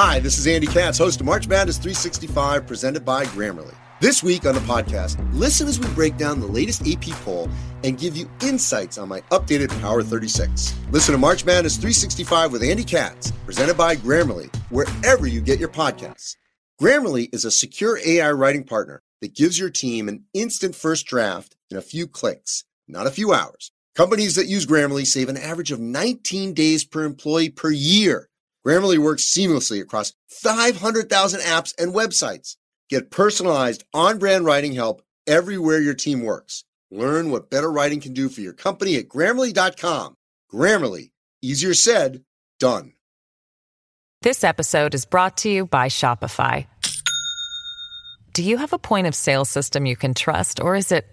Hi, 0.00 0.20
this 0.20 0.38
is 0.38 0.46
Andy 0.46 0.68
Katz, 0.68 0.96
host 0.96 1.18
of 1.18 1.26
March 1.26 1.48
Madness 1.48 1.76
365, 1.76 2.68
presented 2.68 3.04
by 3.04 3.24
Grammarly. 3.24 3.74
This 4.00 4.22
week 4.22 4.46
on 4.46 4.54
the 4.54 4.60
podcast, 4.60 5.18
listen 5.34 5.66
as 5.66 5.80
we 5.80 5.88
break 5.88 6.16
down 6.16 6.38
the 6.38 6.46
latest 6.46 6.86
AP 6.86 7.10
poll 7.24 7.48
and 7.82 7.98
give 7.98 8.16
you 8.16 8.30
insights 8.40 8.96
on 8.96 9.08
my 9.08 9.22
updated 9.32 9.70
Power 9.80 10.04
36. 10.04 10.72
Listen 10.92 11.14
to 11.14 11.18
March 11.18 11.44
Madness 11.44 11.74
365 11.74 12.52
with 12.52 12.62
Andy 12.62 12.84
Katz, 12.84 13.32
presented 13.44 13.76
by 13.76 13.96
Grammarly, 13.96 14.54
wherever 14.70 15.26
you 15.26 15.40
get 15.40 15.58
your 15.58 15.68
podcasts. 15.68 16.36
Grammarly 16.80 17.28
is 17.34 17.44
a 17.44 17.50
secure 17.50 17.98
AI 18.06 18.30
writing 18.30 18.62
partner 18.62 19.02
that 19.20 19.34
gives 19.34 19.58
your 19.58 19.68
team 19.68 20.08
an 20.08 20.22
instant 20.32 20.76
first 20.76 21.06
draft 21.06 21.56
in 21.72 21.76
a 21.76 21.82
few 21.82 22.06
clicks, 22.06 22.62
not 22.86 23.08
a 23.08 23.10
few 23.10 23.32
hours. 23.32 23.72
Companies 23.96 24.36
that 24.36 24.46
use 24.46 24.64
Grammarly 24.64 25.04
save 25.04 25.28
an 25.28 25.36
average 25.36 25.72
of 25.72 25.80
19 25.80 26.54
days 26.54 26.84
per 26.84 27.02
employee 27.02 27.50
per 27.50 27.72
year. 27.72 28.27
Grammarly 28.66 28.98
works 28.98 29.24
seamlessly 29.24 29.80
across 29.80 30.12
500,000 30.28 31.40
apps 31.40 31.74
and 31.78 31.94
websites. 31.94 32.56
Get 32.90 33.10
personalized 33.10 33.84
on 33.94 34.18
brand 34.18 34.44
writing 34.44 34.72
help 34.72 35.02
everywhere 35.26 35.80
your 35.80 35.94
team 35.94 36.22
works. 36.22 36.64
Learn 36.90 37.30
what 37.30 37.50
better 37.50 37.70
writing 37.70 38.00
can 38.00 38.14
do 38.14 38.28
for 38.28 38.40
your 38.40 38.54
company 38.54 38.96
at 38.96 39.08
grammarly.com. 39.08 40.14
Grammarly, 40.52 41.10
easier 41.42 41.74
said, 41.74 42.24
done. 42.58 42.92
This 44.22 44.42
episode 44.42 44.94
is 44.94 45.04
brought 45.04 45.36
to 45.38 45.48
you 45.48 45.66
by 45.66 45.88
Shopify. 45.88 46.66
Do 48.32 48.42
you 48.42 48.56
have 48.56 48.72
a 48.72 48.78
point 48.78 49.06
of 49.06 49.14
sale 49.14 49.44
system 49.44 49.86
you 49.86 49.96
can 49.96 50.14
trust, 50.14 50.60
or 50.60 50.74
is 50.74 50.92
it 50.92 51.06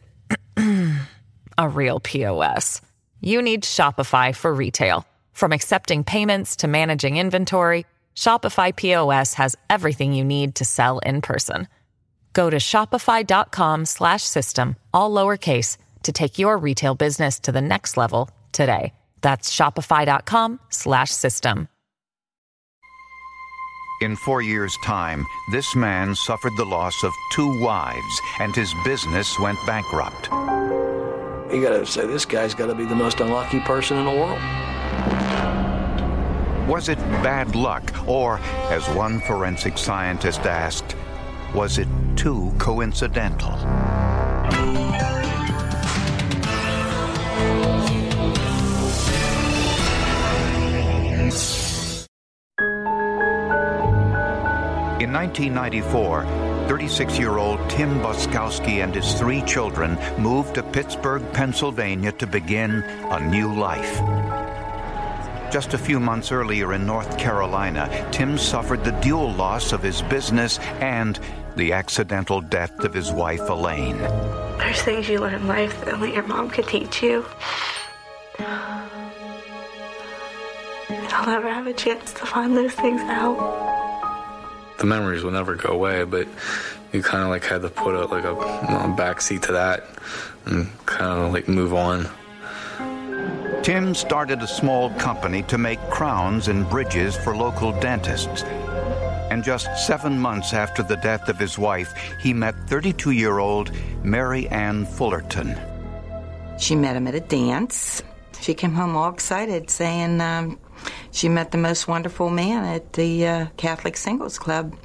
a 1.58 1.70
real 1.70 2.00
POS? 2.00 2.82
You 3.22 3.42
need 3.42 3.64
Shopify 3.64 4.36
for 4.36 4.54
retail. 4.54 5.06
From 5.36 5.52
accepting 5.52 6.06
payments 6.06 6.56
to 6.58 6.68
managing 6.70 7.18
inventory, 7.18 7.86
Shopify 8.16 8.74
POS 8.74 9.34
has 9.34 9.58
everything 9.70 10.14
you 10.14 10.24
need 10.24 10.56
to 10.56 10.64
sell 10.64 11.00
in 11.00 11.22
person. 11.22 11.68
Go 12.32 12.50
to 12.50 12.56
shopify.com 12.56 13.86
slash 13.86 14.24
system, 14.24 14.78
all 14.94 15.12
lowercase, 15.12 15.76
to 16.04 16.14
take 16.14 16.40
your 16.40 16.58
retail 16.58 16.96
business 16.96 17.42
to 17.42 17.52
the 17.52 17.62
next 17.62 17.98
level 17.98 18.30
today. 18.54 18.94
That's 19.20 19.54
shopify.com 19.54 20.62
slash 20.70 21.12
system. 21.12 21.68
In 24.02 24.16
four 24.16 24.42
years' 24.42 24.78
time, 24.86 25.26
this 25.52 25.76
man 25.76 26.16
suffered 26.16 26.56
the 26.56 26.66
loss 26.66 27.04
of 27.04 27.12
two 27.34 27.60
wives, 27.62 28.22
and 28.40 28.56
his 28.56 28.74
business 28.86 29.38
went 29.38 29.60
bankrupt. 29.66 30.28
You 31.54 31.62
gotta 31.62 31.86
say, 31.86 32.08
this 32.08 32.24
guy's 32.24 32.54
gotta 32.54 32.76
be 32.76 32.86
the 32.86 32.96
most 32.96 33.20
unlucky 33.20 33.60
person 33.62 33.98
in 33.98 34.06
the 34.06 34.12
world. 34.12 34.40
Was 36.68 36.90
it 36.90 36.98
bad 37.22 37.56
luck, 37.56 37.94
or, 38.08 38.40
as 38.72 38.90
one 38.90 39.20
forensic 39.20 39.78
scientist 39.78 40.42
asked, 40.42 40.96
was 41.54 41.78
it 41.78 41.88
too 42.16 42.52
coincidental? 42.58 43.54
In 55.00 55.14
1994, 55.14 56.24
36 56.68 57.20
year 57.20 57.38
old 57.38 57.70
Tim 57.70 58.00
Boczkowski 58.00 58.84
and 58.84 58.96
his 58.96 59.14
three 59.14 59.44
children 59.44 60.00
moved 60.18 60.56
to 60.56 60.64
Pittsburgh, 60.64 61.22
Pennsylvania 61.32 62.12
to 62.14 62.26
begin 62.26 62.82
a 63.12 63.20
new 63.30 63.54
life. 63.54 64.35
Just 65.56 65.74
a 65.74 65.78
few 65.78 66.02
months 66.02 66.34
earlier 66.34 66.74
in 66.74 66.86
North 66.86 67.18
Carolina, 67.18 68.10
Tim 68.12 68.38
suffered 68.38 68.84
the 68.84 68.92
dual 69.00 69.32
loss 69.32 69.72
of 69.72 69.82
his 69.82 70.02
business 70.02 70.60
and 70.82 71.18
the 71.56 71.72
accidental 71.72 72.42
death 72.42 72.78
of 72.84 72.94
his 72.94 73.10
wife, 73.10 73.40
Elaine. 73.48 73.98
There's 74.58 74.82
things 74.82 75.08
you 75.08 75.20
learn 75.22 75.36
in 75.36 75.48
life 75.48 75.86
that 75.86 75.94
only 75.94 76.14
your 76.14 76.24
mom 76.24 76.50
could 76.50 76.68
teach 76.68 77.02
you. 77.02 77.26
And 78.38 78.48
I'll 80.90 81.26
never 81.26 81.50
have 81.50 81.68
a 81.68 81.74
chance 81.74 82.12
to 82.16 82.26
find 82.26 82.58
those 82.58 82.74
things 82.74 83.00
out. 83.04 83.38
The 84.80 84.86
memories 84.86 85.24
will 85.24 85.32
never 85.32 85.56
go 85.56 85.70
away, 85.70 86.04
but 86.04 86.28
you 86.92 87.02
kind 87.02 87.24
of 87.24 87.30
like 87.30 87.46
had 87.46 87.62
to 87.62 87.70
put 87.70 87.96
a, 87.96 88.08
like 88.08 88.26
a, 88.26 88.34
a 88.34 88.94
backseat 88.94 89.44
to 89.44 89.54
that 89.54 89.86
and 90.48 90.68
kind 90.86 91.22
of 91.22 91.32
like 91.32 91.48
move 91.48 91.74
on. 91.74 92.10
Tim 93.66 93.96
started 93.96 94.44
a 94.44 94.48
small 94.48 94.92
company 94.92 95.42
to 95.42 95.58
make 95.58 95.80
crowns 95.90 96.50
and 96.50 96.70
bridges 96.70 97.16
for 97.16 97.36
local 97.36 97.72
dentists. 97.80 98.44
And 99.32 99.44
just 99.44 99.66
seven 99.88 100.20
months 100.20 100.54
after 100.54 100.84
the 100.84 100.98
death 100.98 101.30
of 101.30 101.40
his 101.40 101.58
wife, 101.58 101.92
he 102.22 102.32
met 102.32 102.54
32 102.68 103.10
year 103.10 103.40
old 103.40 103.72
Mary 104.04 104.48
Ann 104.50 104.86
Fullerton. 104.86 105.58
She 106.60 106.76
met 106.76 106.96
him 106.96 107.08
at 107.08 107.16
a 107.16 107.20
dance. 107.20 108.04
She 108.40 108.54
came 108.54 108.72
home 108.72 108.96
all 108.96 109.12
excited, 109.12 109.72
saying 109.72 110.22
um, 110.22 110.60
she 111.10 111.28
met 111.28 111.50
the 111.50 111.58
most 111.58 111.88
wonderful 111.88 112.30
man 112.30 112.66
at 112.66 112.94
the 112.94 113.26
uh, 113.26 113.46
Catholic 113.58 113.98
Singles 113.98 114.38
Club 114.38 114.78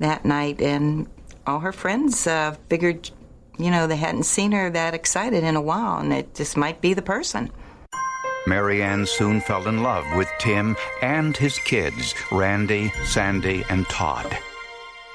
that 0.00 0.24
night. 0.24 0.60
And 0.60 1.08
all 1.46 1.60
her 1.60 1.70
friends 1.70 2.26
uh, 2.26 2.56
figured, 2.68 3.08
you 3.56 3.70
know, 3.70 3.86
they 3.86 3.94
hadn't 3.94 4.24
seen 4.24 4.50
her 4.50 4.68
that 4.68 4.94
excited 4.94 5.44
in 5.44 5.54
a 5.54 5.62
while, 5.62 5.98
and 6.00 6.12
it 6.12 6.34
just 6.34 6.56
might 6.56 6.80
be 6.80 6.92
the 6.92 7.02
person. 7.02 7.52
Marianne 8.46 9.06
soon 9.06 9.40
fell 9.40 9.66
in 9.66 9.82
love 9.82 10.04
with 10.16 10.30
Tim 10.38 10.76
and 11.02 11.36
his 11.36 11.58
kids, 11.58 12.14
Randy, 12.30 12.92
Sandy, 13.04 13.64
and 13.68 13.86
Todd. 13.88 14.38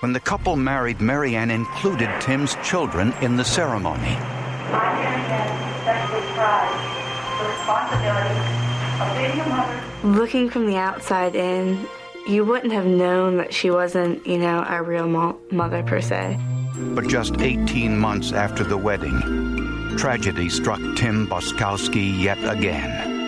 When 0.01 0.11
the 0.11 0.19
couple 0.19 0.55
married, 0.55 0.99
Marianne 0.99 1.51
included 1.51 2.09
Tim's 2.19 2.55
children 2.63 3.13
in 3.21 3.37
the 3.37 3.45
ceremony. 3.45 4.17
Looking 10.03 10.49
from 10.49 10.65
the 10.65 10.77
outside 10.77 11.35
in, 11.35 11.87
you 12.27 12.43
wouldn't 12.43 12.73
have 12.73 12.85
known 12.85 13.37
that 13.37 13.53
she 13.53 13.71
wasn't, 13.71 14.25
you 14.27 14.39
know, 14.39 14.65
a 14.67 14.81
real 14.81 15.07
mo- 15.07 15.39
mother 15.51 15.83
per 15.83 16.01
se. 16.01 16.37
But 16.95 17.07
just 17.07 17.39
18 17.39 17.97
months 17.97 18.33
after 18.33 18.63
the 18.63 18.77
wedding, 18.77 19.95
tragedy 19.97 20.49
struck 20.49 20.79
Tim 20.95 21.27
Boczkowski 21.27 22.19
yet 22.19 22.39
again. 22.43 23.20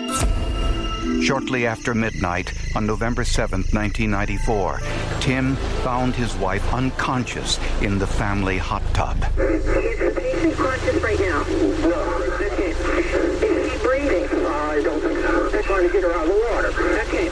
Shortly 1.22 1.66
after 1.66 1.94
midnight 1.94 2.52
on 2.76 2.86
November 2.86 3.24
7, 3.24 3.60
1994, 3.72 4.80
Tim 5.20 5.56
found 5.82 6.14
his 6.14 6.34
wife 6.36 6.70
unconscious 6.72 7.58
in 7.80 7.98
the 7.98 8.06
family 8.06 8.58
hot 8.58 8.82
tub. 8.92 9.16
Is 9.38 9.64
the 9.64 10.12
patient 10.14 10.54
conscious 10.54 11.02
right 11.02 11.18
now? 11.20 11.42
No. 11.88 12.24
Okay. 12.52 12.70
Is 12.70 13.72
he 13.72 13.78
breathing? 13.78 14.24
Uh, 14.44 14.48
I 14.48 14.82
don't 14.82 15.00
think 15.00 15.18
so. 15.20 15.48
They're 15.48 15.62
trying 15.62 15.86
to 15.86 15.92
get 15.92 16.02
her 16.02 16.12
out 16.12 16.28
of 16.28 16.34
the 16.34 16.40
water. 16.50 16.68
Okay. 17.08 17.24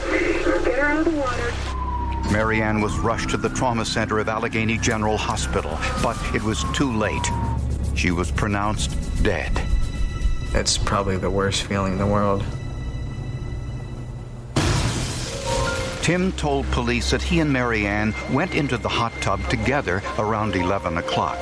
Get 0.65 0.79
her 0.79 0.85
out 0.85 0.99
of 0.99 1.05
the 1.05 1.19
water. 1.19 2.31
Marianne 2.31 2.81
was 2.81 2.97
rushed 2.97 3.29
to 3.29 3.37
the 3.37 3.49
trauma 3.49 3.85
center 3.85 4.17
of 4.17 4.27
Allegheny 4.27 4.79
General 4.79 5.17
Hospital, 5.17 5.77
but 6.01 6.17
it 6.33 6.41
was 6.41 6.63
too 6.73 6.91
late. 6.91 7.29
She 7.95 8.09
was 8.09 8.31
pronounced 8.31 8.97
dead. 9.23 9.61
That's 10.51 10.79
probably 10.79 11.17
the 11.17 11.29
worst 11.29 11.63
feeling 11.63 11.93
in 11.93 11.99
the 11.99 12.07
world. 12.07 12.43
Tim 16.03 16.33
told 16.33 16.69
police 16.71 17.11
that 17.11 17.21
he 17.21 17.39
and 17.39 17.53
Marianne 17.53 18.13
went 18.29 18.55
into 18.55 18.75
the 18.75 18.89
hot 18.89 19.13
tub 19.21 19.39
together 19.49 20.03
around 20.19 20.53
11 20.53 20.97
o'clock. 20.97 21.41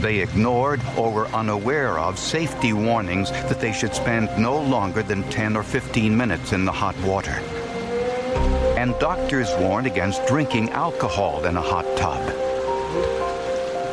They 0.00 0.20
ignored 0.20 0.80
or 0.96 1.12
were 1.12 1.26
unaware 1.26 1.98
of 1.98 2.18
safety 2.18 2.72
warnings 2.72 3.30
that 3.30 3.60
they 3.60 3.74
should 3.74 3.94
spend 3.94 4.30
no 4.38 4.58
longer 4.58 5.02
than 5.02 5.22
10 5.24 5.54
or 5.54 5.62
15 5.62 6.16
minutes 6.16 6.54
in 6.54 6.64
the 6.64 6.72
hot 6.72 6.98
water. 7.02 7.34
And 8.78 8.98
doctors 8.98 9.50
warned 9.58 9.86
against 9.86 10.26
drinking 10.26 10.70
alcohol 10.70 11.44
in 11.44 11.58
a 11.58 11.60
hot 11.60 11.84
tub. 11.98 12.24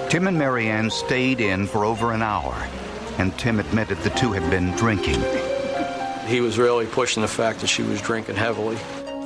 Tim 0.10 0.30
and 0.30 0.38
Marianne 0.38 0.90
stayed 0.90 1.42
in 1.42 1.68
for 1.68 1.84
over 1.84 2.14
an 2.14 2.22
hour, 2.22 2.56
and 3.18 3.38
Tim 3.38 3.60
admitted 3.60 3.98
the 3.98 4.10
two 4.12 4.32
had 4.32 4.50
been 4.50 4.72
drinking. 4.78 5.22
He 6.28 6.40
was 6.40 6.58
really 6.58 6.86
pushing 6.86 7.20
the 7.20 7.28
fact 7.28 7.60
that 7.60 7.68
she 7.68 7.84
was 7.84 8.02
drinking 8.02 8.38
heavily 8.38 8.78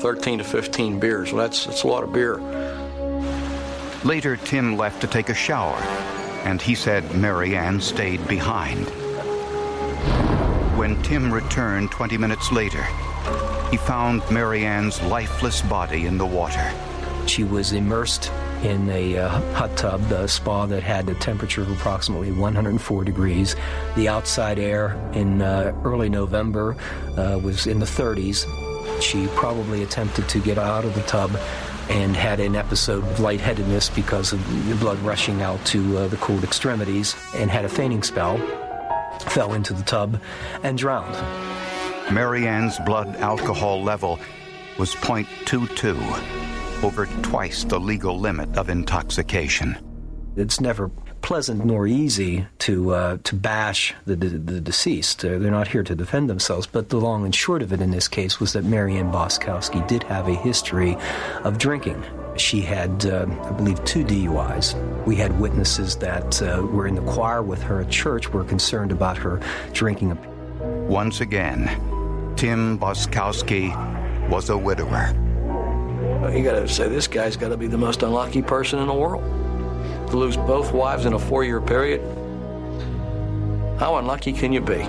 13 0.01 0.39
to 0.39 0.43
15 0.43 0.99
beers. 0.99 1.31
Well, 1.31 1.47
that's, 1.47 1.65
that's 1.65 1.83
a 1.83 1.87
lot 1.87 2.03
of 2.03 2.11
beer. 2.11 2.37
Later, 4.03 4.35
Tim 4.35 4.75
left 4.75 4.99
to 5.01 5.07
take 5.07 5.29
a 5.29 5.33
shower, 5.35 5.77
and 6.43 6.59
he 6.59 6.73
said 6.73 7.15
Marianne 7.15 7.79
stayed 7.79 8.27
behind. 8.27 8.89
When 10.75 10.99
Tim 11.03 11.31
returned 11.31 11.91
20 11.91 12.17
minutes 12.17 12.51
later, 12.51 12.83
he 13.69 13.77
found 13.77 14.23
Marianne's 14.31 14.99
lifeless 15.03 15.61
body 15.61 16.07
in 16.07 16.17
the 16.17 16.25
water. 16.25 16.73
She 17.27 17.43
was 17.43 17.71
immersed 17.71 18.31
in 18.63 18.89
a 18.89 19.19
uh, 19.19 19.29
hot 19.53 19.77
tub, 19.77 20.11
a 20.11 20.27
spa 20.27 20.65
that 20.65 20.81
had 20.81 21.07
a 21.09 21.15
temperature 21.15 21.61
of 21.61 21.71
approximately 21.71 22.31
104 22.31 23.03
degrees. 23.03 23.55
The 23.95 24.07
outside 24.07 24.57
air 24.57 24.99
in 25.13 25.43
uh, 25.43 25.79
early 25.83 26.09
November 26.09 26.75
uh, 27.15 27.39
was 27.43 27.67
in 27.67 27.77
the 27.77 27.85
30s. 27.85 28.70
She 29.01 29.27
probably 29.29 29.83
attempted 29.83 30.29
to 30.29 30.39
get 30.39 30.57
out 30.57 30.85
of 30.85 30.93
the 30.93 31.01
tub 31.01 31.35
and 31.89 32.15
had 32.15 32.39
an 32.39 32.55
episode 32.55 33.03
of 33.03 33.19
lightheadedness 33.19 33.89
because 33.89 34.31
of 34.31 34.69
the 34.69 34.75
blood 34.75 34.99
rushing 34.99 35.41
out 35.41 35.63
to 35.65 35.97
uh, 35.97 36.07
the 36.07 36.17
cold 36.17 36.43
extremities 36.43 37.15
and 37.35 37.49
had 37.49 37.65
a 37.65 37.69
fainting 37.69 38.03
spell, 38.03 38.37
fell 39.27 39.53
into 39.53 39.73
the 39.73 39.83
tub, 39.83 40.21
and 40.63 40.77
drowned. 40.77 41.15
Marianne's 42.13 42.77
blood 42.79 43.15
alcohol 43.17 43.83
level 43.83 44.19
was 44.77 44.93
0.22, 44.95 46.83
over 46.83 47.07
twice 47.23 47.63
the 47.63 47.79
legal 47.79 48.19
limit 48.19 48.55
of 48.57 48.69
intoxication. 48.69 49.77
It's 50.35 50.61
never 50.61 50.91
pleasant 51.21 51.65
nor 51.65 51.87
easy 51.87 52.45
to 52.59 52.93
uh, 52.93 53.17
to 53.23 53.35
bash 53.35 53.93
the, 54.05 54.15
the, 54.15 54.29
the 54.29 54.61
deceased. 54.61 55.23
Uh, 55.23 55.37
they're 55.39 55.51
not 55.51 55.67
here 55.67 55.83
to 55.83 55.95
defend 55.95 56.29
themselves. 56.29 56.67
But 56.67 56.89
the 56.89 56.97
long 56.97 57.25
and 57.25 57.33
short 57.33 57.61
of 57.61 57.71
it 57.71 57.81
in 57.81 57.91
this 57.91 58.07
case 58.07 58.39
was 58.39 58.53
that 58.53 58.63
Marianne 58.63 59.11
Boczkowski 59.11 59.87
did 59.87 60.03
have 60.03 60.27
a 60.27 60.33
history 60.33 60.97
of 61.43 61.57
drinking. 61.57 62.03
She 62.37 62.61
had, 62.61 63.05
uh, 63.05 63.25
I 63.43 63.51
believe, 63.51 63.83
two 63.83 64.03
DUIs. 64.03 65.05
We 65.05 65.15
had 65.15 65.37
witnesses 65.39 65.95
that 65.97 66.41
uh, 66.41 66.65
were 66.65 66.87
in 66.87 66.95
the 66.95 67.01
choir 67.01 67.43
with 67.43 67.61
her 67.63 67.81
at 67.81 67.89
church 67.89 68.29
were 68.29 68.43
concerned 68.43 68.91
about 68.91 69.17
her 69.17 69.39
drinking. 69.73 70.17
Once 70.87 71.21
again, 71.21 71.65
Tim 72.35 72.79
Boczkowski 72.79 74.29
was 74.29 74.49
a 74.49 74.57
widower. 74.57 75.13
You 76.33 76.43
got 76.43 76.53
to 76.53 76.67
say 76.67 76.87
this 76.87 77.07
guy's 77.07 77.35
got 77.35 77.49
to 77.49 77.57
be 77.57 77.67
the 77.67 77.77
most 77.77 78.03
unlucky 78.03 78.41
person 78.41 78.79
in 78.79 78.87
the 78.87 78.93
world 78.93 79.23
to 80.11 80.17
lose 80.17 80.37
both 80.37 80.73
wives 80.73 81.05
in 81.05 81.13
a 81.13 81.19
four 81.19 81.43
year 81.43 81.59
period? 81.59 82.01
How 83.79 83.97
unlucky 83.97 84.31
can 84.33 84.53
you 84.53 84.61
be? 84.61 84.85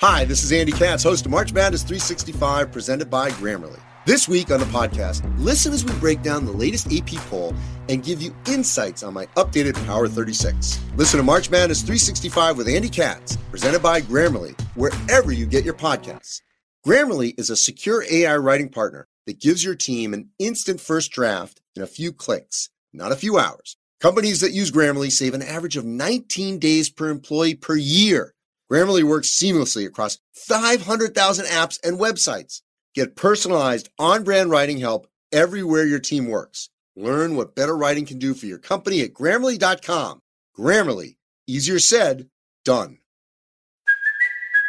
Hi, 0.00 0.24
this 0.24 0.44
is 0.44 0.52
Andy 0.52 0.70
Katz, 0.70 1.02
host 1.02 1.26
of 1.26 1.32
March 1.32 1.52
Madness 1.52 1.82
365, 1.82 2.70
presented 2.70 3.10
by 3.10 3.30
Grammarly. 3.30 3.80
This 4.06 4.28
week 4.28 4.52
on 4.52 4.60
the 4.60 4.66
podcast, 4.66 5.28
listen 5.38 5.72
as 5.72 5.84
we 5.84 5.92
break 5.94 6.22
down 6.22 6.46
the 6.46 6.52
latest 6.52 6.92
AP 6.92 7.16
poll 7.28 7.52
and 7.88 8.04
give 8.04 8.22
you 8.22 8.32
insights 8.46 9.02
on 9.02 9.12
my 9.12 9.26
updated 9.36 9.74
Power 9.86 10.06
36. 10.06 10.80
Listen 10.94 11.18
to 11.18 11.24
March 11.24 11.50
Madness 11.50 11.80
365 11.80 12.56
with 12.56 12.68
Andy 12.68 12.88
Katz, 12.88 13.36
presented 13.50 13.82
by 13.82 14.00
Grammarly, 14.00 14.58
wherever 14.76 15.32
you 15.32 15.46
get 15.46 15.64
your 15.64 15.74
podcasts. 15.74 16.42
Grammarly 16.86 17.38
is 17.38 17.50
a 17.50 17.56
secure 17.56 18.04
AI 18.08 18.36
writing 18.36 18.68
partner 18.68 19.08
that 19.26 19.40
gives 19.40 19.64
your 19.64 19.74
team 19.74 20.14
an 20.14 20.30
instant 20.38 20.80
first 20.80 21.10
draft 21.10 21.60
in 21.74 21.82
a 21.82 21.88
few 21.88 22.12
clicks, 22.12 22.70
not 22.92 23.10
a 23.10 23.16
few 23.16 23.36
hours. 23.36 23.76
Companies 24.00 24.40
that 24.40 24.52
use 24.52 24.70
Grammarly 24.70 25.10
save 25.10 25.34
an 25.34 25.42
average 25.42 25.76
of 25.76 25.84
19 25.84 26.58
days 26.60 26.88
per 26.88 27.08
employee 27.08 27.56
per 27.56 27.74
year. 27.74 28.32
Grammarly 28.70 29.02
works 29.02 29.28
seamlessly 29.28 29.86
across 29.86 30.18
500,000 30.34 31.46
apps 31.46 31.78
and 31.82 31.98
websites. 31.98 32.62
Get 32.94 33.16
personalized 33.16 33.88
on 33.98 34.22
brand 34.22 34.50
writing 34.50 34.78
help 34.78 35.08
everywhere 35.32 35.84
your 35.84 35.98
team 35.98 36.28
works. 36.28 36.70
Learn 36.94 37.34
what 37.34 37.56
better 37.56 37.76
writing 37.76 38.06
can 38.06 38.18
do 38.18 38.34
for 38.34 38.46
your 38.46 38.58
company 38.58 39.00
at 39.00 39.14
grammarly.com. 39.14 40.20
Grammarly, 40.56 41.16
easier 41.46 41.80
said, 41.80 42.28
done. 42.64 42.98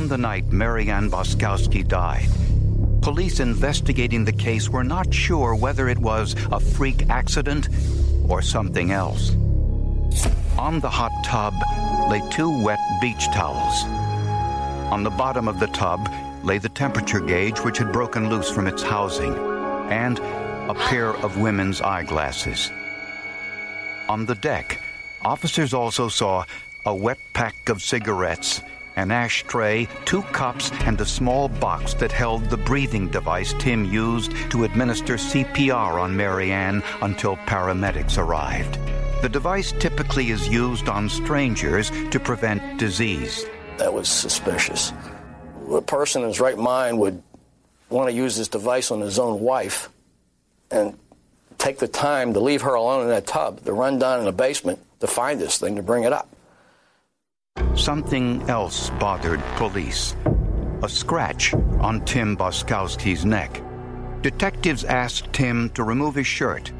On 0.00 0.08
the 0.08 0.16
night 0.16 0.50
Marianne 0.50 1.10
Boczkowski 1.10 1.86
died, 1.86 2.26
police 3.02 3.38
investigating 3.38 4.24
the 4.24 4.32
case 4.32 4.66
were 4.66 4.82
not 4.82 5.12
sure 5.12 5.54
whether 5.54 5.90
it 5.90 5.98
was 5.98 6.34
a 6.50 6.58
freak 6.58 7.10
accident 7.10 7.68
or 8.26 8.40
something 8.40 8.92
else. 8.92 9.32
On 10.56 10.80
the 10.80 10.88
hot 10.88 11.12
tub 11.22 11.52
lay 12.10 12.22
two 12.30 12.48
wet 12.64 12.78
beach 13.02 13.26
towels. 13.26 13.84
On 14.90 15.02
the 15.02 15.10
bottom 15.10 15.46
of 15.46 15.60
the 15.60 15.66
tub 15.66 16.08
lay 16.44 16.56
the 16.56 16.70
temperature 16.70 17.20
gauge 17.20 17.58
which 17.58 17.76
had 17.76 17.92
broken 17.92 18.30
loose 18.30 18.50
from 18.50 18.66
its 18.66 18.82
housing, 18.82 19.34
and 19.90 20.18
a 20.18 20.74
pair 20.88 21.10
of 21.10 21.36
women's 21.36 21.82
eyeglasses. 21.82 22.72
On 24.08 24.24
the 24.24 24.36
deck, 24.36 24.80
officers 25.20 25.74
also 25.74 26.08
saw 26.08 26.46
a 26.86 26.94
wet 26.94 27.18
pack 27.34 27.68
of 27.68 27.82
cigarettes, 27.82 28.62
an 29.00 29.10
ashtray, 29.10 29.88
two 30.04 30.22
cups, 30.22 30.70
and 30.84 31.00
a 31.00 31.06
small 31.06 31.48
box 31.48 31.94
that 31.94 32.12
held 32.12 32.44
the 32.50 32.56
breathing 32.56 33.08
device 33.08 33.54
Tim 33.58 33.86
used 33.86 34.32
to 34.50 34.64
administer 34.64 35.14
CPR 35.14 36.00
on 36.00 36.16
Marianne 36.16 36.82
until 37.00 37.36
paramedics 37.36 38.18
arrived. 38.18 38.78
The 39.22 39.28
device 39.28 39.72
typically 39.72 40.30
is 40.30 40.48
used 40.48 40.88
on 40.88 41.08
strangers 41.08 41.90
to 42.10 42.20
prevent 42.20 42.78
disease. 42.78 43.46
That 43.78 43.92
was 43.92 44.08
suspicious. 44.08 44.92
A 45.72 45.80
person 45.80 46.22
in 46.22 46.28
his 46.28 46.40
right 46.40 46.58
mind 46.58 46.98
would 46.98 47.22
want 47.88 48.10
to 48.10 48.14
use 48.14 48.36
this 48.36 48.48
device 48.48 48.90
on 48.90 49.00
his 49.00 49.18
own 49.18 49.40
wife 49.40 49.88
and 50.70 50.96
take 51.56 51.78
the 51.78 51.88
time 51.88 52.34
to 52.34 52.40
leave 52.40 52.62
her 52.62 52.74
alone 52.74 53.02
in 53.02 53.08
that 53.08 53.26
tub, 53.26 53.64
to 53.64 53.72
run 53.72 53.98
down 53.98 54.18
in 54.18 54.26
the 54.26 54.32
basement 54.32 54.78
to 55.00 55.06
find 55.06 55.40
this 55.40 55.58
thing, 55.58 55.76
to 55.76 55.82
bring 55.82 56.04
it 56.04 56.12
up. 56.12 56.28
Something 57.80 58.42
else 58.42 58.90
bothered 59.00 59.40
police 59.56 60.14
a 60.82 60.88
scratch 60.88 61.54
on 61.80 62.04
Tim 62.04 62.36
Boczkowski's 62.36 63.24
neck. 63.24 63.62
Detectives 64.20 64.84
asked 64.84 65.32
Tim 65.32 65.70
to 65.70 65.82
remove 65.82 66.14
his 66.14 66.26
shirt. 66.26 66.72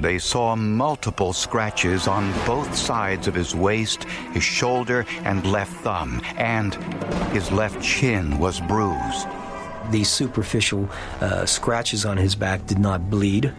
They 0.00 0.18
saw 0.18 0.56
multiple 0.56 1.34
scratches 1.34 2.08
on 2.08 2.32
both 2.46 2.74
sides 2.74 3.28
of 3.28 3.34
his 3.34 3.54
waist, 3.54 4.04
his 4.32 4.42
shoulder, 4.42 5.04
and 5.24 5.46
left 5.46 5.74
thumb, 5.82 6.22
and 6.36 6.74
his 7.32 7.52
left 7.52 7.82
chin 7.82 8.38
was 8.38 8.58
bruised. 8.60 9.26
These 9.90 10.08
superficial 10.08 10.88
uh, 11.20 11.44
scratches 11.44 12.06
on 12.06 12.16
his 12.16 12.34
back 12.34 12.66
did 12.66 12.78
not 12.78 13.10
bleed. 13.10 13.52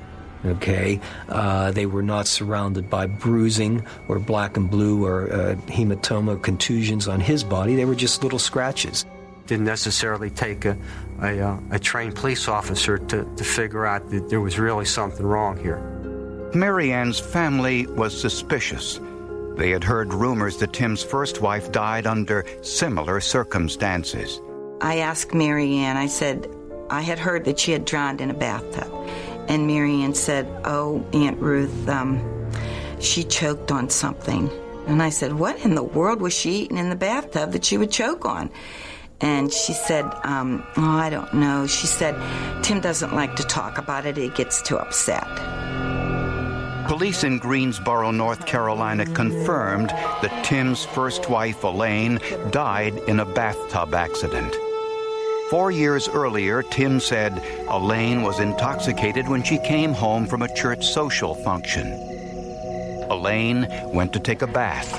Okay, 0.46 1.00
uh, 1.30 1.72
they 1.72 1.86
were 1.86 2.04
not 2.04 2.28
surrounded 2.28 2.90
by 2.90 3.06
bruising 3.06 3.86
or 4.10 4.20
black 4.20 4.58
and 4.58 4.70
blue 4.70 5.06
or 5.06 5.32
uh, 5.32 5.56
hematoma 5.68 6.42
contusions 6.42 7.08
on 7.08 7.22
his 7.22 7.46
body. 7.46 7.76
They 7.76 7.86
were 7.86 7.96
just 7.96 8.24
little 8.24 8.40
scratches. 8.40 9.06
Didn't 9.48 9.66
necessarily 9.66 10.30
take 10.30 10.66
a, 10.66 10.78
a, 11.22 11.40
uh, 11.40 11.58
a 11.72 11.80
trained 11.80 12.16
police 12.16 12.50
officer 12.50 12.98
to, 12.98 13.24
to 13.24 13.44
figure 13.44 13.86
out 13.86 14.10
that 14.10 14.30
there 14.30 14.42
was 14.42 14.60
really 14.60 14.86
something 14.86 15.26
wrong 15.26 15.58
here. 15.58 15.80
Marianne's 16.54 17.20
family 17.20 17.88
was 17.88 18.20
suspicious. 18.20 19.00
They 19.56 19.70
had 19.70 19.84
heard 19.84 20.14
rumors 20.14 20.58
that 20.58 20.74
Tim's 20.74 21.04
first 21.04 21.42
wife 21.42 21.72
died 21.72 22.06
under 22.06 22.46
similar 22.62 23.20
circumstances. 23.22 24.42
I 24.82 24.98
asked 24.98 25.34
Marianne, 25.34 25.96
I 25.96 26.08
said, 26.08 26.48
I 26.90 27.02
had 27.02 27.18
heard 27.18 27.46
that 27.46 27.60
she 27.60 27.72
had 27.72 27.86
drowned 27.86 28.20
in 28.20 28.30
a 28.30 28.34
bathtub. 28.34 28.92
And 29.48 29.68
Marianne 29.68 30.16
said, 30.16 30.48
Oh, 30.66 31.06
Aunt 31.14 31.40
Ruth, 31.40 31.88
um, 31.90 32.22
she 33.00 33.24
choked 33.24 33.72
on 33.72 33.90
something. 33.90 34.50
And 34.88 35.02
I 35.02 35.10
said, 35.10 35.34
What 35.34 35.60
in 35.66 35.76
the 35.76 35.84
world 35.84 36.22
was 36.22 36.34
she 36.34 36.52
eating 36.64 36.78
in 36.78 36.90
the 36.90 36.96
bathtub 36.96 37.52
that 37.52 37.66
she 37.66 37.78
would 37.78 37.92
choke 37.92 38.26
on? 38.26 38.50
And 39.22 39.54
she 39.54 39.74
said, 39.74 40.06
um, 40.24 40.66
Oh, 40.76 40.90
I 40.90 41.10
don't 41.10 41.34
know. 41.34 41.68
She 41.68 41.88
said, 41.88 42.16
Tim 42.64 42.82
doesn't 42.82 43.14
like 43.14 43.36
to 43.38 43.44
talk 43.44 43.78
about 43.78 44.06
it, 44.06 44.18
he 44.18 44.30
gets 44.30 44.62
too 44.62 44.78
upset. 44.78 45.28
Police 46.88 47.24
in 47.24 47.40
Greensboro, 47.40 48.12
North 48.12 48.46
Carolina 48.46 49.06
confirmed 49.06 49.90
that 49.90 50.44
Tim's 50.44 50.84
first 50.84 51.30
wife, 51.30 51.64
Elaine, 51.64 52.20
died 52.52 52.98
in 53.08 53.22
a 53.22 53.26
bathtub 53.26 53.94
accident. 53.94 54.54
Four 55.50 55.72
years 55.72 56.08
earlier, 56.10 56.64
Tim 56.64 57.00
said 57.00 57.44
Elaine 57.70 58.22
was 58.24 58.40
intoxicated 58.40 59.28
when 59.28 59.44
she 59.44 59.58
came 59.60 59.94
home 59.94 60.26
from 60.26 60.42
a 60.42 60.54
church 60.56 60.86
social 60.86 61.36
function. 61.36 61.92
Elaine 63.10 63.68
went 63.94 64.14
to 64.14 64.20
take 64.20 64.42
a 64.42 64.48
bath. 64.48 64.90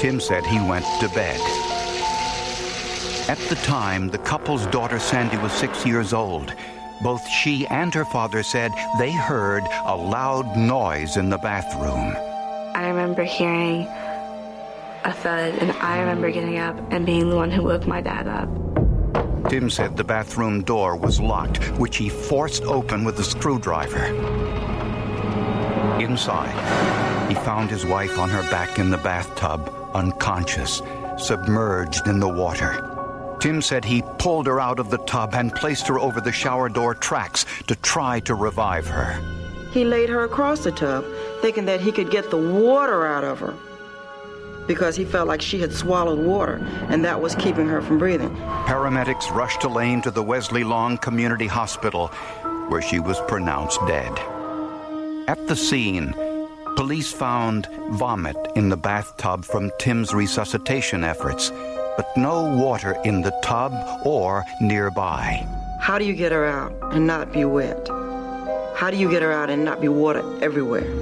Tim 0.00 0.20
said 0.20 0.44
he 0.46 0.58
went 0.58 0.86
to 1.00 1.08
bed. 1.08 1.40
At 3.28 3.38
the 3.48 3.56
time, 3.56 4.08
the 4.08 4.18
couple's 4.18 4.66
daughter 4.66 4.98
Sandy 4.98 5.36
was 5.38 5.52
six 5.52 5.84
years 5.84 6.12
old, 6.12 6.54
Both 7.02 7.26
she 7.28 7.66
and 7.66 7.92
her 7.94 8.04
father 8.04 8.42
said 8.42 8.72
they 8.98 9.12
heard 9.12 9.64
a 9.84 9.96
loud 9.96 10.56
noise 10.56 11.16
in 11.16 11.28
the 11.28 11.38
bathroom. 11.38 12.14
I 12.74 12.88
remember 12.88 13.24
hearing 13.24 13.86
a 15.04 15.12
thud, 15.12 15.54
and 15.56 15.72
I 15.72 16.00
remember 16.00 16.30
getting 16.30 16.58
up 16.58 16.76
and 16.90 17.04
being 17.04 17.28
the 17.28 17.36
one 17.36 17.50
who 17.50 17.62
woke 17.62 17.86
my 17.86 18.00
dad 18.00 18.26
up. 18.26 18.48
Tim 19.48 19.68
said 19.68 19.96
the 19.96 20.04
bathroom 20.04 20.62
door 20.62 20.96
was 20.96 21.20
locked, 21.20 21.62
which 21.78 21.96
he 21.98 22.08
forced 22.08 22.64
open 22.64 23.04
with 23.04 23.18
a 23.18 23.24
screwdriver. 23.24 24.04
Inside, 26.00 27.28
he 27.28 27.34
found 27.34 27.70
his 27.70 27.84
wife 27.84 28.18
on 28.18 28.30
her 28.30 28.42
back 28.50 28.78
in 28.78 28.90
the 28.90 28.98
bathtub, 28.98 29.72
unconscious, 29.94 30.82
submerged 31.18 32.06
in 32.06 32.20
the 32.20 32.28
water. 32.28 32.90
Tim 33.40 33.60
said 33.60 33.84
he 33.84 34.02
pulled 34.18 34.46
her 34.46 34.60
out 34.60 34.78
of 34.78 34.90
the 34.90 34.98
tub 34.98 35.34
and 35.34 35.54
placed 35.54 35.86
her 35.88 36.00
over 36.00 36.20
the 36.20 36.32
shower 36.32 36.68
door 36.68 36.94
tracks 36.94 37.44
to 37.66 37.76
try 37.76 38.20
to 38.20 38.34
revive 38.34 38.86
her. 38.86 39.20
He 39.72 39.84
laid 39.84 40.08
her 40.08 40.24
across 40.24 40.64
the 40.64 40.72
tub, 40.72 41.04
thinking 41.42 41.66
that 41.66 41.80
he 41.80 41.92
could 41.92 42.10
get 42.10 42.30
the 42.30 42.38
water 42.38 43.06
out 43.06 43.24
of 43.24 43.40
her 43.40 43.54
because 44.66 44.96
he 44.96 45.04
felt 45.04 45.28
like 45.28 45.42
she 45.42 45.58
had 45.58 45.72
swallowed 45.72 46.18
water 46.18 46.64
and 46.88 47.04
that 47.04 47.20
was 47.20 47.34
keeping 47.36 47.66
her 47.68 47.82
from 47.82 47.98
breathing. 47.98 48.34
Paramedics 48.66 49.34
rushed 49.34 49.64
Elaine 49.64 50.02
to 50.02 50.10
the 50.10 50.22
Wesley 50.22 50.64
Long 50.64 50.98
Community 50.98 51.46
Hospital, 51.46 52.08
where 52.68 52.82
she 52.82 52.98
was 52.98 53.20
pronounced 53.28 53.80
dead. 53.86 54.18
At 55.28 55.46
the 55.46 55.56
scene, 55.56 56.14
police 56.76 57.12
found 57.12 57.68
vomit 57.90 58.36
in 58.56 58.68
the 58.68 58.76
bathtub 58.76 59.44
from 59.44 59.70
Tim's 59.78 60.12
resuscitation 60.14 61.04
efforts, 61.04 61.50
but 61.96 62.06
no 62.16 62.44
water 62.44 62.96
in 63.04 63.22
the 63.22 63.38
tub 63.42 63.72
or 64.04 64.44
nearby. 64.60 65.46
How 65.80 65.98
do 65.98 66.04
you 66.04 66.14
get 66.14 66.32
her 66.32 66.44
out 66.44 66.72
and 66.94 67.06
not 67.06 67.32
be 67.32 67.44
wet? 67.44 67.88
How 68.74 68.90
do 68.90 68.96
you 68.96 69.10
get 69.10 69.22
her 69.22 69.32
out 69.32 69.50
and 69.50 69.64
not 69.64 69.80
be 69.80 69.88
water 69.88 70.22
everywhere? 70.42 70.92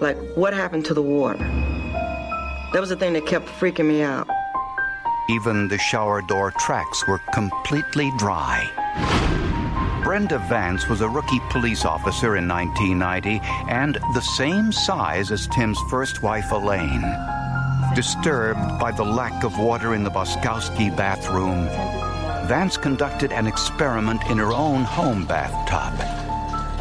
Like, 0.00 0.16
what 0.34 0.52
happened 0.52 0.84
to 0.86 0.94
the 0.94 1.02
water? 1.02 1.38
That 2.72 2.80
was 2.80 2.90
the 2.90 2.96
thing 2.96 3.14
that 3.14 3.26
kept 3.26 3.46
freaking 3.46 3.86
me 3.86 4.02
out. 4.02 4.28
Even 5.28 5.66
the 5.66 5.78
shower 5.78 6.22
door 6.22 6.52
tracks 6.52 7.04
were 7.08 7.18
completely 7.34 8.12
dry. 8.16 8.70
Brenda 10.04 10.38
Vance 10.38 10.88
was 10.88 11.00
a 11.00 11.08
rookie 11.08 11.40
police 11.50 11.84
officer 11.84 12.36
in 12.36 12.46
1990 12.46 13.40
and 13.68 13.96
the 14.14 14.20
same 14.20 14.70
size 14.70 15.32
as 15.32 15.48
Tim's 15.48 15.80
first 15.90 16.22
wife, 16.22 16.52
Elaine. 16.52 17.04
Disturbed 17.96 18.78
by 18.78 18.92
the 18.92 19.04
lack 19.04 19.42
of 19.42 19.58
water 19.58 19.94
in 19.94 20.04
the 20.04 20.10
Boczkowski 20.10 20.96
bathroom, 20.96 21.66
Vance 22.46 22.76
conducted 22.76 23.32
an 23.32 23.48
experiment 23.48 24.22
in 24.30 24.38
her 24.38 24.52
own 24.52 24.84
home 24.84 25.26
bathtub. 25.26 25.98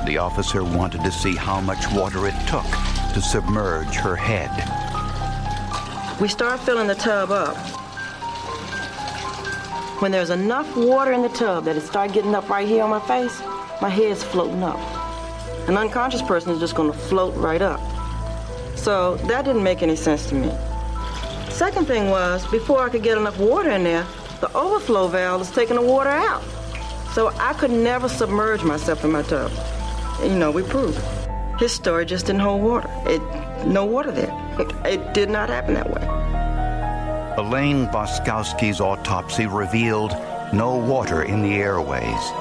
The 0.05 0.19
officer 0.19 0.63
wanted 0.63 1.03
to 1.03 1.12
see 1.12 1.36
how 1.36 1.60
much 1.62 1.91
water 1.93 2.27
it 2.27 2.39
took 2.48 2.65
to 3.13 3.22
submerge 3.22 3.96
her 3.96 4.15
head. 4.15 4.78
We 6.19 6.27
start 6.27 6.59
filling 6.59 6.88
the 6.88 6.95
tub 6.95 7.31
up. 7.31 7.55
When 10.01 10.11
there's 10.11 10.31
enough 10.31 10.75
water 10.75 11.13
in 11.13 11.21
the 11.21 11.29
tub 11.29 11.63
that 11.63 11.77
it 11.77 11.81
start 11.81 12.11
getting 12.11 12.35
up 12.35 12.49
right 12.49 12.67
here 12.67 12.83
on 12.83 12.89
my 12.89 12.99
face, 12.99 13.41
my 13.81 13.88
head's 13.88 14.21
floating 14.21 14.61
up. 14.61 14.77
An 15.69 15.77
unconscious 15.77 16.21
person 16.21 16.51
is 16.51 16.59
just 16.59 16.75
going 16.75 16.91
to 16.91 16.97
float 16.97 17.33
right 17.35 17.61
up. 17.61 17.79
So 18.75 19.15
that 19.27 19.45
didn't 19.45 19.63
make 19.63 19.81
any 19.81 19.95
sense 19.95 20.27
to 20.27 20.35
me. 20.35 20.51
Second 21.51 21.88
thing 21.88 22.09
was, 22.09 22.45
before 22.47 22.81
I 22.81 22.89
could 22.89 23.03
get 23.03 23.17
enough 23.17 23.39
water 23.39 23.69
in 23.69 23.85
there, 23.85 24.05
the 24.41 24.51
overflow 24.53 25.07
valve 25.07 25.41
is 25.41 25.51
taking 25.51 25.77
the 25.77 25.81
water 25.81 26.09
out. 26.09 26.43
So 27.13 27.29
I 27.39 27.53
could 27.53 27.71
never 27.71 28.09
submerge 28.09 28.61
myself 28.63 29.05
in 29.05 29.11
my 29.11 29.21
tub. 29.21 29.53
You 30.21 30.35
know, 30.35 30.51
we 30.51 30.63
proved. 30.63 30.99
His 31.59 31.71
story 31.71 32.05
just 32.05 32.25
didn't 32.25 32.41
hold 32.41 32.61
water. 32.61 32.89
It 33.05 33.21
no 33.65 33.85
water 33.85 34.11
there. 34.11 34.33
It 34.85 35.13
did 35.13 35.29
not 35.29 35.49
happen 35.49 35.73
that 35.73 35.89
way. 35.89 36.08
Elaine 37.39 37.88
Boczkowski's 37.88 38.81
autopsy 38.81 39.48
revealed 39.48 40.12
no 40.51 40.75
water 40.75 41.24
in 41.24 41.41
the 41.41 41.55
airways. 41.55 42.31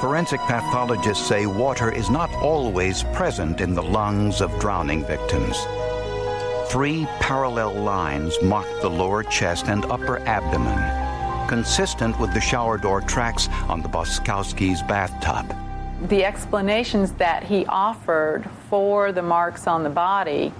Forensic 0.00 0.40
pathologists 0.40 1.24
say 1.24 1.46
water 1.46 1.88
is 1.88 2.10
not 2.10 2.34
always 2.42 3.04
present 3.14 3.60
in 3.60 3.76
the 3.76 3.82
lungs 3.82 4.40
of 4.40 4.50
drowning 4.58 5.04
victims. 5.04 5.56
Three 6.66 7.06
parallel 7.20 7.74
lines 7.74 8.36
marked 8.42 8.82
the 8.82 8.90
lower 8.90 9.22
chest 9.22 9.68
and 9.68 9.84
upper 9.84 10.18
abdomen, 10.26 11.48
consistent 11.48 12.18
with 12.18 12.34
the 12.34 12.40
shower 12.40 12.76
door 12.76 13.02
tracks 13.02 13.48
on 13.68 13.82
the 13.82 13.88
Boczkowski's 13.88 14.82
bathtub. 14.82 15.56
The 16.08 16.24
explanations 16.24 17.12
that 17.12 17.44
he 17.44 17.66
offered 17.66 18.50
for 18.68 19.12
the 19.12 19.22
marks 19.22 19.68
on 19.68 19.84
the 19.84 19.90
body 19.90 20.52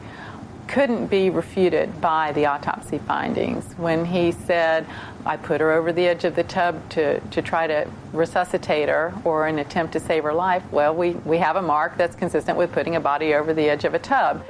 couldn't 0.75 1.07
be 1.07 1.31
refuted 1.31 2.01
by 2.01 2.33
the 2.33 2.47
autopsy 2.47 2.99
findings. 2.99 3.63
When 3.75 4.05
he 4.05 4.33
said, 4.33 4.85
I 5.25 5.37
put 5.37 5.61
her 5.61 5.71
over 5.71 5.93
the 5.93 6.09
edge 6.09 6.25
of 6.25 6.35
the 6.35 6.43
tub 6.43 6.91
to, 6.91 7.21
to 7.21 7.41
try 7.43 7.69
to 7.69 7.89
resuscitate 8.13 8.89
her 8.89 9.15
or 9.23 9.47
an 9.47 9.61
attempt 9.61 9.93
to 9.93 10.01
save 10.01 10.25
her 10.25 10.35
life, 10.35 10.65
well, 10.73 10.93
we, 10.93 11.11
we 11.11 11.39
have 11.39 11.55
a 11.55 11.63
mark 11.63 11.97
that's 11.97 12.17
consistent 12.17 12.59
with 12.59 12.73
putting 12.73 12.97
a 12.97 13.01
body 13.01 13.35
over 13.35 13.55
the 13.55 13.71
edge 13.71 13.85
of 13.85 13.95
a 13.95 14.01
tub. 14.01 14.45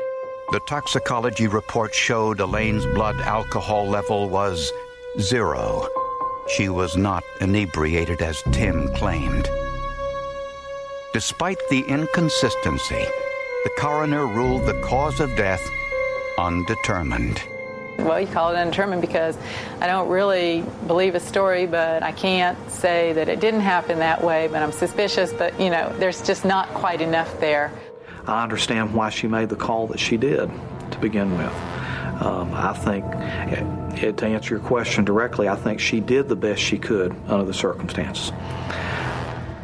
The 0.50 0.60
toxicology 0.66 1.46
report 1.46 1.94
showed 1.94 2.40
Elaine's 2.40 2.86
blood 2.94 3.16
alcohol 3.20 3.86
level 3.86 4.30
was 4.30 4.72
zero. 5.20 5.86
She 6.56 6.70
was 6.70 6.96
not 6.96 7.22
inebriated 7.42 8.22
as 8.22 8.42
Tim 8.50 8.88
claimed. 8.94 9.46
Despite 11.12 11.58
the 11.68 11.80
inconsistency, 11.80 13.04
the 13.64 13.70
coroner 13.76 14.26
ruled 14.26 14.64
the 14.64 14.80
cause 14.80 15.20
of 15.20 15.36
death 15.36 15.62
undetermined. 16.38 17.42
Well, 17.98 18.20
you 18.20 18.26
call 18.26 18.52
it 18.52 18.56
undetermined 18.56 19.00
because 19.00 19.38
I 19.80 19.86
don't 19.86 20.08
really 20.08 20.64
believe 20.86 21.14
a 21.14 21.20
story, 21.20 21.66
but 21.66 22.02
I 22.02 22.12
can't 22.12 22.58
say 22.70 23.12
that 23.12 23.28
it 23.28 23.40
didn't 23.40 23.60
happen 23.60 24.00
that 24.00 24.22
way, 24.22 24.48
but 24.48 24.62
I'm 24.62 24.72
suspicious, 24.72 25.32
but 25.32 25.58
you 25.60 25.70
know, 25.70 25.94
there's 25.98 26.20
just 26.22 26.44
not 26.44 26.68
quite 26.70 27.00
enough 27.00 27.40
there. 27.40 27.72
I 28.26 28.42
understand 28.42 28.94
why 28.94 29.10
she 29.10 29.28
made 29.28 29.48
the 29.48 29.56
call 29.56 29.86
that 29.88 30.00
she 30.00 30.16
did 30.16 30.50
to 30.90 30.98
begin 30.98 31.36
with. 31.36 31.52
Um, 32.22 32.52
I 32.54 32.72
think, 32.72 33.04
it, 34.02 34.16
to 34.18 34.26
answer 34.26 34.54
your 34.54 34.64
question 34.64 35.04
directly, 35.04 35.48
I 35.48 35.56
think 35.56 35.80
she 35.80 36.00
did 36.00 36.28
the 36.28 36.36
best 36.36 36.60
she 36.60 36.78
could 36.78 37.14
under 37.28 37.44
the 37.44 37.54
circumstances. 37.54 38.32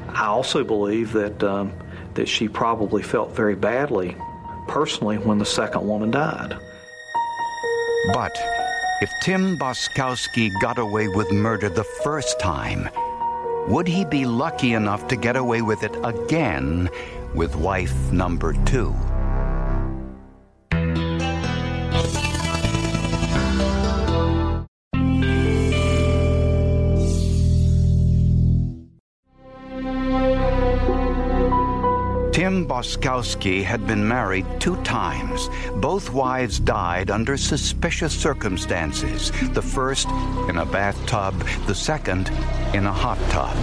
I 0.09 0.27
also 0.27 0.65
believe 0.65 1.13
that 1.13 1.43
um, 1.43 1.73
that 2.15 2.29
she 2.29 2.49
probably 2.49 3.03
felt 3.03 3.35
very 3.35 3.55
badly 3.55 4.17
personally 4.67 5.19
when 5.19 5.39
the 5.39 5.45
second 5.45 5.87
woman 5.87 6.11
died. 6.11 6.57
But 8.15 8.33
if 9.03 9.11
Tim 9.23 9.59
Boczkowski 9.59 10.51
got 10.61 10.79
away 10.79 11.09
with 11.09 11.31
murder 11.33 11.69
the 11.69 11.85
first 11.85 12.41
time, 12.41 12.89
would 13.69 13.87
he 13.87 14.05
be 14.05 14.25
lucky 14.27 14.73
enough 14.73 15.07
to 15.09 15.17
get 15.17 15.37
away 15.37 15.63
with 15.63 15.83
it 15.83 15.97
again 16.03 16.89
with 17.35 17.57
wife 17.57 18.13
number 18.13 18.53
two? 18.65 18.95
Tim 32.41 32.67
Boczkowski 32.67 33.63
had 33.63 33.87
been 33.87 34.09
married 34.09 34.47
two 34.61 34.77
times. 34.83 35.51
Both 35.77 36.09
wives 36.09 36.59
died 36.59 37.11
under 37.11 37.37
suspicious 37.37 38.19
circumstances. 38.19 39.31
The 39.53 39.61
first 39.61 40.09
in 40.49 40.57
a 40.57 40.65
bathtub, 40.65 41.35
the 41.67 41.75
second 41.75 42.31
in 42.73 42.87
a 42.87 42.93
hot 42.93 43.19
tub. 43.29 43.59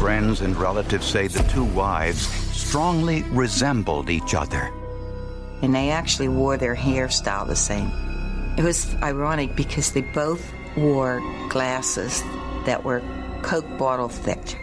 Friends 0.00 0.40
and 0.40 0.56
relatives 0.56 1.06
say 1.06 1.28
the 1.28 1.44
two 1.44 1.62
wives 1.62 2.26
strongly 2.50 3.22
resembled 3.30 4.10
each 4.10 4.34
other. 4.34 4.72
And 5.62 5.72
they 5.72 5.90
actually 5.90 6.26
wore 6.26 6.56
their 6.56 6.74
hairstyle 6.74 7.46
the 7.46 7.54
same. 7.54 7.92
It 8.58 8.64
was 8.64 8.92
ironic 8.96 9.54
because 9.54 9.92
they 9.92 10.02
both 10.02 10.44
wore 10.76 11.22
glasses 11.48 12.20
that 12.66 12.82
were 12.82 13.00
Coke 13.42 13.78
bottle 13.78 14.08
thick. 14.08 14.58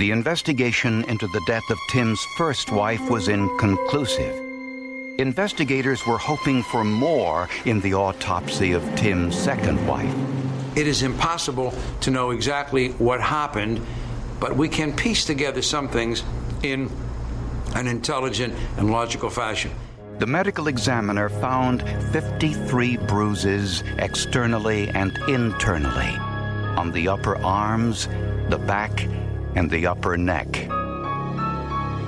The 0.00 0.12
investigation 0.12 1.04
into 1.10 1.26
the 1.26 1.42
death 1.42 1.68
of 1.68 1.78
Tim's 1.90 2.24
first 2.38 2.72
wife 2.72 3.10
was 3.10 3.28
inconclusive. 3.28 4.34
Investigators 5.18 6.06
were 6.06 6.16
hoping 6.16 6.62
for 6.62 6.84
more 6.84 7.50
in 7.66 7.82
the 7.82 7.92
autopsy 7.92 8.72
of 8.72 8.82
Tim's 8.96 9.38
second 9.38 9.86
wife. 9.86 10.14
It 10.74 10.86
is 10.86 11.02
impossible 11.02 11.74
to 12.00 12.10
know 12.10 12.30
exactly 12.30 12.92
what 12.92 13.20
happened, 13.20 13.84
but 14.40 14.56
we 14.56 14.70
can 14.70 14.96
piece 14.96 15.26
together 15.26 15.60
some 15.60 15.86
things 15.86 16.24
in 16.62 16.90
an 17.74 17.86
intelligent 17.86 18.54
and 18.78 18.90
logical 18.90 19.28
fashion. 19.28 19.70
The 20.18 20.26
medical 20.26 20.68
examiner 20.68 21.28
found 21.28 21.82
53 22.10 22.96
bruises 22.96 23.84
externally 23.98 24.88
and 24.88 25.14
internally 25.28 26.16
on 26.78 26.90
the 26.92 27.08
upper 27.08 27.36
arms, 27.44 28.08
the 28.48 28.56
back, 28.66 29.06
and 29.54 29.70
the 29.70 29.86
upper 29.86 30.16
neck. 30.16 30.68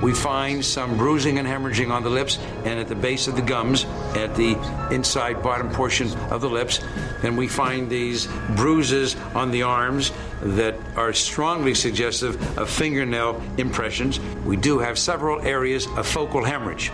We 0.03 0.13
find 0.13 0.65
some 0.65 0.97
bruising 0.97 1.39
and 1.39 1.47
hemorrhaging 1.47 1.89
on 1.89 2.03
the 2.03 2.09
lips 2.09 2.37
and 2.65 2.77
at 2.77 2.89
the 2.89 2.95
base 2.95 3.29
of 3.29 3.37
the 3.37 3.41
gums, 3.41 3.85
at 4.15 4.35
the 4.35 4.57
inside 4.91 5.41
bottom 5.41 5.69
portion 5.69 6.13
of 6.29 6.41
the 6.41 6.49
lips. 6.49 6.81
And 7.23 7.37
we 7.37 7.47
find 7.47 7.89
these 7.89 8.27
bruises 8.57 9.15
on 9.33 9.51
the 9.51 9.63
arms 9.63 10.11
that 10.41 10.75
are 10.97 11.13
strongly 11.13 11.73
suggestive 11.73 12.35
of 12.57 12.69
fingernail 12.69 13.41
impressions. 13.57 14.19
We 14.45 14.57
do 14.57 14.79
have 14.79 14.99
several 14.99 15.39
areas 15.39 15.87
of 15.95 16.05
focal 16.05 16.43
hemorrhage. 16.43 16.91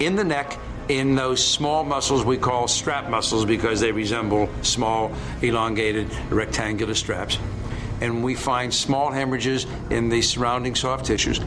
In 0.00 0.16
the 0.16 0.24
neck, 0.24 0.58
in 0.88 1.14
those 1.14 1.44
small 1.44 1.84
muscles 1.84 2.24
we 2.24 2.38
call 2.38 2.68
strap 2.68 3.10
muscles 3.10 3.44
because 3.44 3.80
they 3.80 3.92
resemble 3.92 4.48
small, 4.62 5.12
elongated, 5.42 6.08
rectangular 6.30 6.94
straps. 6.94 7.38
And 8.00 8.22
we 8.22 8.34
find 8.34 8.72
small 8.72 9.10
hemorrhages 9.10 9.66
in 9.90 10.08
the 10.08 10.22
surrounding 10.22 10.74
soft 10.74 11.06
tissues. 11.06 11.40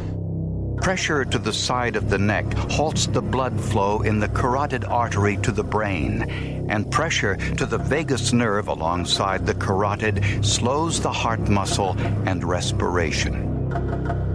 Pressure 0.82 1.26
to 1.26 1.38
the 1.38 1.52
side 1.52 1.98
of 1.98 2.10
the 2.10 2.18
neck 2.18 2.46
halts 2.54 3.06
the 3.06 3.22
blood 3.22 3.60
flow 3.60 4.02
in 4.02 4.20
the 4.20 4.30
carotid 4.30 4.86
artery 4.86 5.36
to 5.38 5.52
the 5.52 5.64
brain, 5.64 6.22
and 6.70 6.90
pressure 6.90 7.36
to 7.36 7.66
the 7.66 7.78
vagus 7.78 8.32
nerve 8.32 8.70
alongside 8.70 9.46
the 9.46 9.54
carotid 9.56 10.24
slows 10.44 11.02
the 11.02 11.12
heart 11.12 11.50
muscle 11.50 11.98
and 12.26 12.46
respiration. 12.46 13.70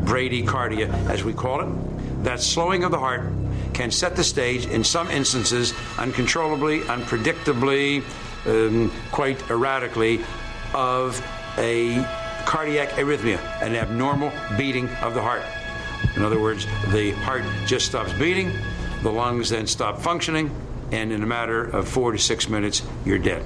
Bradycardia, 0.04 0.92
as 1.08 1.24
we 1.24 1.32
call 1.32 1.62
it, 1.62 2.24
that 2.24 2.40
slowing 2.40 2.84
of 2.84 2.90
the 2.90 2.98
heart 2.98 3.22
can 3.72 3.90
set 3.90 4.14
the 4.14 4.24
stage 4.24 4.66
in 4.66 4.84
some 4.84 5.10
instances 5.10 5.72
uncontrollably, 5.98 6.80
unpredictably, 6.80 8.04
um, 8.46 8.92
quite 9.10 9.50
erratically 9.50 10.20
of 10.74 11.20
a 11.58 12.02
cardiac 12.46 12.90
arrhythmia, 12.90 13.40
an 13.62 13.74
abnormal 13.74 14.32
beating 14.56 14.88
of 15.02 15.14
the 15.14 15.22
heart. 15.22 15.42
In 16.16 16.22
other 16.22 16.40
words, 16.40 16.66
the 16.92 17.12
heart 17.22 17.44
just 17.66 17.86
stops 17.86 18.12
beating, 18.14 18.52
the 19.02 19.10
lungs 19.10 19.50
then 19.50 19.66
stop 19.66 19.98
functioning, 19.98 20.50
and 20.92 21.12
in 21.12 21.22
a 21.22 21.26
matter 21.26 21.64
of 21.64 21.88
four 21.88 22.12
to 22.12 22.18
six 22.18 22.48
minutes, 22.48 22.82
you're 23.04 23.18
dead. 23.18 23.44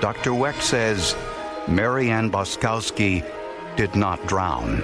Dr. 0.00 0.34
Wecht 0.34 0.62
says 0.62 1.16
Marianne 1.68 2.30
Boczkowski 2.30 3.24
did 3.76 3.94
not 3.94 4.24
drown. 4.26 4.82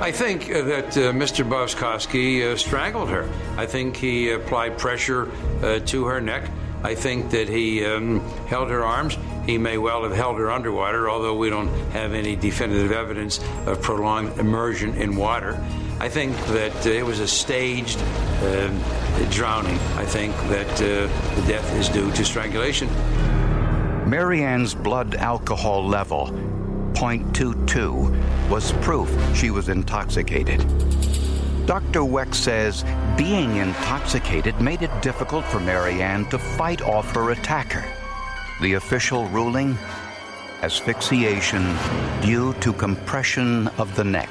I 0.00 0.10
think 0.10 0.50
uh, 0.50 0.62
that 0.62 0.96
uh, 0.96 1.12
Mr. 1.12 1.48
Boczkowski 1.48 2.42
uh, 2.42 2.56
strangled 2.56 3.08
her. 3.10 3.28
I 3.56 3.66
think 3.66 3.96
he 3.96 4.30
applied 4.30 4.76
pressure 4.76 5.30
uh, 5.62 5.78
to 5.80 6.04
her 6.06 6.20
neck. 6.20 6.50
I 6.82 6.96
think 6.96 7.30
that 7.30 7.48
he 7.48 7.84
um, 7.84 8.20
held 8.46 8.68
her 8.70 8.84
arms. 8.84 9.16
He 9.46 9.58
may 9.58 9.76
well 9.76 10.04
have 10.04 10.14
held 10.14 10.38
her 10.38 10.50
underwater, 10.50 11.10
although 11.10 11.36
we 11.36 11.50
don't 11.50 11.68
have 11.90 12.14
any 12.14 12.36
definitive 12.36 12.92
evidence 12.92 13.40
of 13.66 13.82
prolonged 13.82 14.38
immersion 14.38 14.94
in 14.94 15.16
water. 15.16 15.62
I 15.98 16.08
think 16.08 16.36
that 16.46 16.86
uh, 16.86 16.90
it 16.90 17.04
was 17.04 17.20
a 17.20 17.28
staged 17.28 17.98
uh, 18.00 18.70
drowning. 19.30 19.78
I 19.96 20.04
think 20.04 20.34
that 20.48 20.72
uh, 20.74 21.40
the 21.40 21.46
death 21.46 21.76
is 21.76 21.88
due 21.88 22.10
to 22.12 22.24
strangulation. 22.24 22.88
Marianne's 24.08 24.74
blood 24.74 25.14
alcohol 25.16 25.86
level, 25.86 26.28
0.22, 26.94 28.48
was 28.48 28.72
proof 28.72 29.10
she 29.36 29.50
was 29.50 29.68
intoxicated. 29.68 30.64
Dr. 31.66 32.04
Wecht 32.04 32.34
says 32.34 32.84
being 33.16 33.56
intoxicated 33.56 34.60
made 34.60 34.82
it 34.82 34.90
difficult 35.02 35.44
for 35.44 35.60
Marianne 35.60 36.28
to 36.30 36.38
fight 36.38 36.82
off 36.82 37.14
her 37.14 37.30
attacker. 37.30 37.84
The 38.62 38.74
official 38.74 39.26
ruling? 39.26 39.76
Asphyxiation 40.62 41.76
due 42.20 42.52
to 42.60 42.72
compression 42.72 43.66
of 43.76 43.96
the 43.96 44.04
neck. 44.04 44.30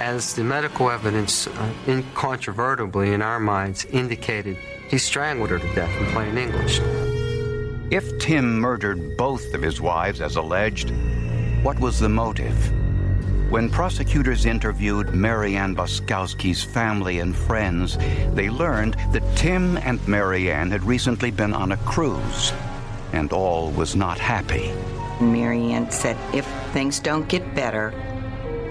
As 0.00 0.34
the 0.34 0.42
medical 0.42 0.90
evidence 0.90 1.48
uh, 1.48 1.72
incontrovertibly 1.86 3.12
in 3.12 3.20
our 3.20 3.38
minds 3.38 3.84
indicated, 3.84 4.56
he 4.88 4.96
strangled 4.96 5.50
her 5.50 5.58
to 5.58 5.74
death 5.74 5.94
in 6.00 6.06
plain 6.12 6.38
English. 6.38 6.80
If 7.90 8.18
Tim 8.18 8.58
murdered 8.58 9.18
both 9.18 9.52
of 9.52 9.60
his 9.60 9.82
wives 9.82 10.22
as 10.22 10.36
alleged, 10.36 10.90
what 11.62 11.78
was 11.78 12.00
the 12.00 12.08
motive? 12.08 12.56
When 13.50 13.68
prosecutors 13.68 14.46
interviewed 14.46 15.14
Marianne 15.14 15.76
Boczkowski's 15.76 16.64
family 16.64 17.18
and 17.18 17.36
friends, 17.36 17.98
they 18.32 18.48
learned 18.48 18.96
that 19.12 19.36
Tim 19.36 19.76
and 19.76 20.00
Marianne 20.08 20.70
had 20.70 20.84
recently 20.84 21.30
been 21.30 21.52
on 21.52 21.72
a 21.72 21.76
cruise, 21.76 22.54
and 23.12 23.32
all 23.32 23.70
was 23.70 23.94
not 23.96 24.18
happy. 24.18 24.72
Marianne 25.20 25.90
said, 25.90 26.16
if 26.34 26.46
things 26.72 26.98
don't 26.98 27.28
get 27.28 27.54
better, 27.54 27.90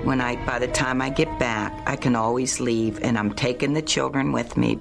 when 0.04 0.20
I, 0.20 0.44
by 0.46 0.60
the 0.60 0.68
time 0.68 1.02
I 1.02 1.10
get 1.10 1.40
back, 1.40 1.72
I 1.86 1.96
can 1.96 2.16
always 2.16 2.60
leave, 2.60 3.02
and 3.04 3.18
I'm 3.18 3.34
taking 3.34 3.74
the 3.74 3.82
children 3.82 4.32
with 4.32 4.58
me. 4.58 4.80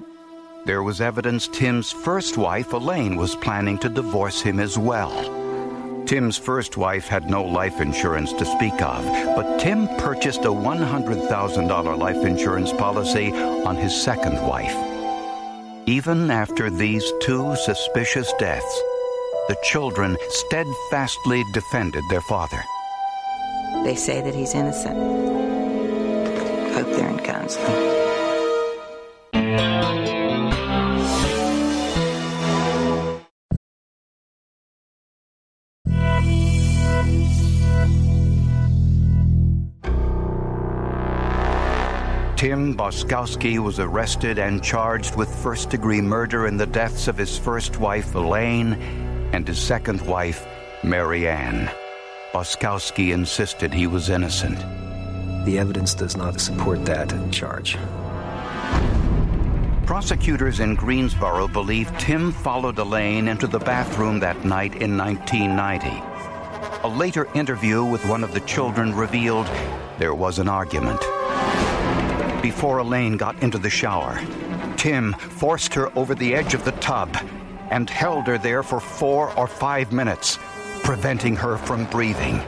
There 0.65 0.83
was 0.83 1.01
evidence 1.01 1.47
Tim's 1.47 1.91
first 1.91 2.37
wife, 2.37 2.73
Elaine, 2.73 3.15
was 3.15 3.35
planning 3.35 3.77
to 3.79 3.89
divorce 3.89 4.41
him 4.41 4.59
as 4.59 4.77
well. 4.77 5.11
Tim's 6.05 6.37
first 6.37 6.75
wife 6.75 7.07
had 7.07 7.29
no 7.29 7.43
life 7.43 7.79
insurance 7.79 8.33
to 8.33 8.45
speak 8.45 8.81
of, 8.81 9.05
but 9.35 9.59
Tim 9.59 9.87
purchased 9.97 10.41
a 10.41 10.49
$100,000 10.49 11.97
life 11.97 12.25
insurance 12.25 12.73
policy 12.73 13.31
on 13.31 13.75
his 13.75 13.95
second 13.95 14.41
wife. 14.45 14.75
Even 15.87 16.29
after 16.29 16.69
these 16.69 17.03
two 17.21 17.55
suspicious 17.55 18.31
deaths, 18.37 18.81
the 19.51 19.57
children 19.63 20.15
steadfastly 20.29 21.43
defended 21.51 22.01
their 22.09 22.21
father. 22.21 22.63
They 23.83 23.95
say 23.95 24.21
that 24.21 24.33
he's 24.33 24.55
innocent. 24.55 24.95
Hope 26.73 26.87
they're 26.95 27.09
in 27.09 27.19
counseling. 27.19 27.65
Tim 42.37 42.77
Boczkowski 42.77 43.59
was 43.59 43.79
arrested 43.79 44.39
and 44.39 44.63
charged 44.63 45.17
with 45.17 45.27
first 45.43 45.69
degree 45.69 45.99
murder 45.99 46.47
in 46.47 46.55
the 46.55 46.65
deaths 46.65 47.09
of 47.09 47.17
his 47.17 47.37
first 47.37 47.77
wife, 47.81 48.15
Elaine, 48.15 49.10
and 49.33 49.47
his 49.47 49.59
second 49.59 50.01
wife, 50.01 50.45
Marianne. 50.83 51.69
Boczkowski 52.33 53.13
insisted 53.13 53.73
he 53.73 53.87
was 53.87 54.09
innocent. 54.09 54.57
The 55.45 55.59
evidence 55.59 55.93
does 55.93 56.15
not 56.15 56.39
support 56.39 56.85
that 56.85 57.13
charge. 57.31 57.77
Prosecutors 59.85 60.59
in 60.59 60.75
Greensboro 60.75 61.47
believe 61.47 61.91
Tim 61.97 62.31
followed 62.31 62.77
Elaine 62.77 63.27
into 63.27 63.47
the 63.47 63.59
bathroom 63.59 64.19
that 64.19 64.45
night 64.45 64.75
in 64.75 64.97
1990. 64.97 66.01
A 66.83 66.87
later 66.87 67.27
interview 67.33 67.83
with 67.83 68.05
one 68.05 68.23
of 68.23 68.33
the 68.33 68.39
children 68.41 68.95
revealed 68.95 69.49
there 69.97 70.15
was 70.15 70.39
an 70.39 70.47
argument 70.47 71.01
before 72.41 72.79
Elaine 72.79 73.17
got 73.17 73.41
into 73.43 73.57
the 73.57 73.69
shower. 73.69 74.19
Tim 74.77 75.13
forced 75.13 75.73
her 75.73 75.95
over 75.97 76.15
the 76.15 76.33
edge 76.33 76.53
of 76.53 76.65
the 76.65 76.71
tub 76.73 77.15
and 77.71 77.89
held 77.89 78.27
her 78.27 78.37
there 78.37 78.61
for 78.61 78.79
four 78.79 79.35
or 79.37 79.47
five 79.47 79.91
minutes, 79.91 80.37
preventing 80.83 81.35
her 81.35 81.57
from 81.57 81.85
breathing. 81.85 82.39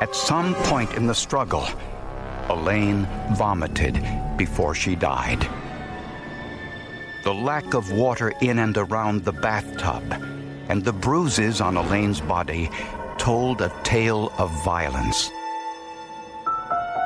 At 0.00 0.14
some 0.14 0.54
point 0.54 0.94
in 0.94 1.06
the 1.06 1.14
struggle, 1.14 1.68
Elaine 2.48 3.06
vomited 3.36 4.02
before 4.36 4.74
she 4.74 4.96
died. 4.96 5.46
The 7.24 7.34
lack 7.34 7.74
of 7.74 7.92
water 7.92 8.32
in 8.40 8.58
and 8.58 8.76
around 8.76 9.24
the 9.24 9.32
bathtub 9.32 10.02
and 10.68 10.84
the 10.84 10.92
bruises 10.92 11.60
on 11.60 11.76
Elaine's 11.76 12.20
body 12.20 12.70
told 13.18 13.60
a 13.60 13.72
tale 13.82 14.32
of 14.38 14.50
violence. 14.64 15.30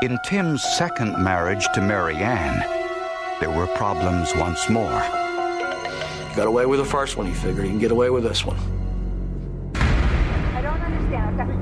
In 0.03 0.19
Tim's 0.25 0.63
second 0.63 1.23
marriage 1.23 1.67
to 1.75 1.81
Marianne, 1.81 2.61
there 3.41 3.51
were 3.51 3.67
problems 3.69 4.33
once 4.37 4.69
more. 4.69 5.22
Got 6.35 6.47
away 6.47 6.65
with 6.67 6.79
the 6.79 6.85
first 6.85 7.17
one, 7.17 7.27
he 7.27 7.35
figured. 7.35 7.65
He 7.65 7.71
can 7.71 7.79
get 7.79 7.93
away 7.93 8.09
with 8.09 8.25
this 8.25 8.45
one. 8.45 8.57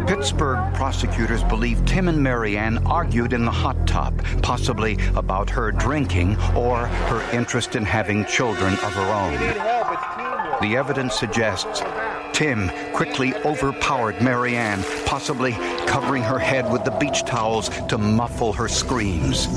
Pittsburgh 0.07 0.75
prosecutors 0.75 1.43
believe 1.45 1.85
Tim 1.87 2.09
and 2.09 2.23
Marianne 2.23 2.79
argued 2.87 3.33
in 3.33 3.45
the 3.45 3.51
hot 3.51 3.87
tub, 3.87 4.25
possibly 4.43 4.97
about 5.17 5.51
her 5.51 5.73
drinking 5.73 6.37
or 6.57 6.87
her 6.87 7.31
interest 7.33 7.75
in 7.77 7.85
having 7.85 8.25
children 8.27 8.73
of 8.75 8.93
her 8.93 9.13
own. 9.13 9.39
The 10.61 10.77
evidence 10.77 11.15
suggests 11.15 11.83
Tim 12.33 12.71
quickly 12.93 13.35
overpowered 13.45 14.21
Marianne, 14.21 14.83
possibly 15.05 15.53
covering 15.87 16.23
her 16.23 16.39
head 16.39 16.71
with 16.73 16.85
the 16.85 16.93
beach 16.93 17.25
towels 17.25 17.69
to 17.89 17.99
muffle 17.99 18.53
her 18.53 18.69
screams. 18.69 19.49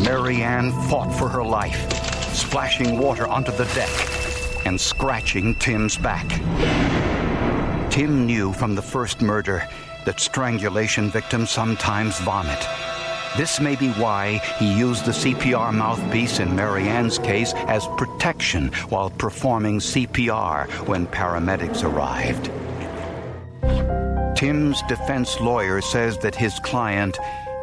Marianne 0.00 0.72
fought 0.88 1.12
for 1.18 1.28
her 1.28 1.42
life, 1.42 2.11
splashing 2.32 2.98
water 2.98 3.26
onto 3.26 3.52
the 3.52 3.64
deck 3.74 4.66
and 4.66 4.80
scratching 4.80 5.54
Tim's 5.56 5.96
back. 5.96 6.28
Tim 7.90 8.26
knew 8.26 8.52
from 8.52 8.74
the 8.74 8.82
first 8.82 9.20
murder 9.20 9.68
that 10.04 10.20
strangulation 10.20 11.10
victims 11.10 11.50
sometimes 11.50 12.18
vomit. 12.20 12.66
This 13.36 13.60
may 13.60 13.76
be 13.76 13.90
why 13.92 14.38
he 14.58 14.72
used 14.76 15.06
the 15.06 15.12
CPR 15.12 15.72
mouthpiece 15.72 16.38
in 16.38 16.54
Marianne's 16.54 17.18
case 17.18 17.54
as 17.66 17.86
protection 17.96 18.68
while 18.88 19.10
performing 19.10 19.78
CPR 19.78 20.68
when 20.86 21.06
paramedics 21.06 21.82
arrived. 21.82 22.50
Tim's 24.36 24.82
defense 24.82 25.40
lawyer 25.40 25.80
says 25.80 26.18
that 26.18 26.34
his 26.34 26.58
client 26.60 27.16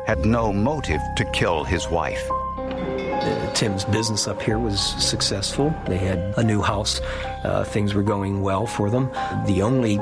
had 0.07 0.25
no 0.25 0.51
motive 0.51 1.01
to 1.17 1.25
kill 1.33 1.63
his 1.63 1.87
wife. 1.89 2.27
Tim's 3.53 3.85
business 3.85 4.27
up 4.27 4.41
here 4.41 4.59
was 4.59 4.79
successful. 4.79 5.73
They 5.87 5.97
had 5.97 6.33
a 6.37 6.43
new 6.43 6.61
house. 6.61 7.01
Uh, 7.43 7.63
things 7.63 7.93
were 7.93 8.03
going 8.03 8.41
well 8.41 8.65
for 8.65 8.89
them. 8.89 9.11
The 9.45 9.61
only 9.61 9.97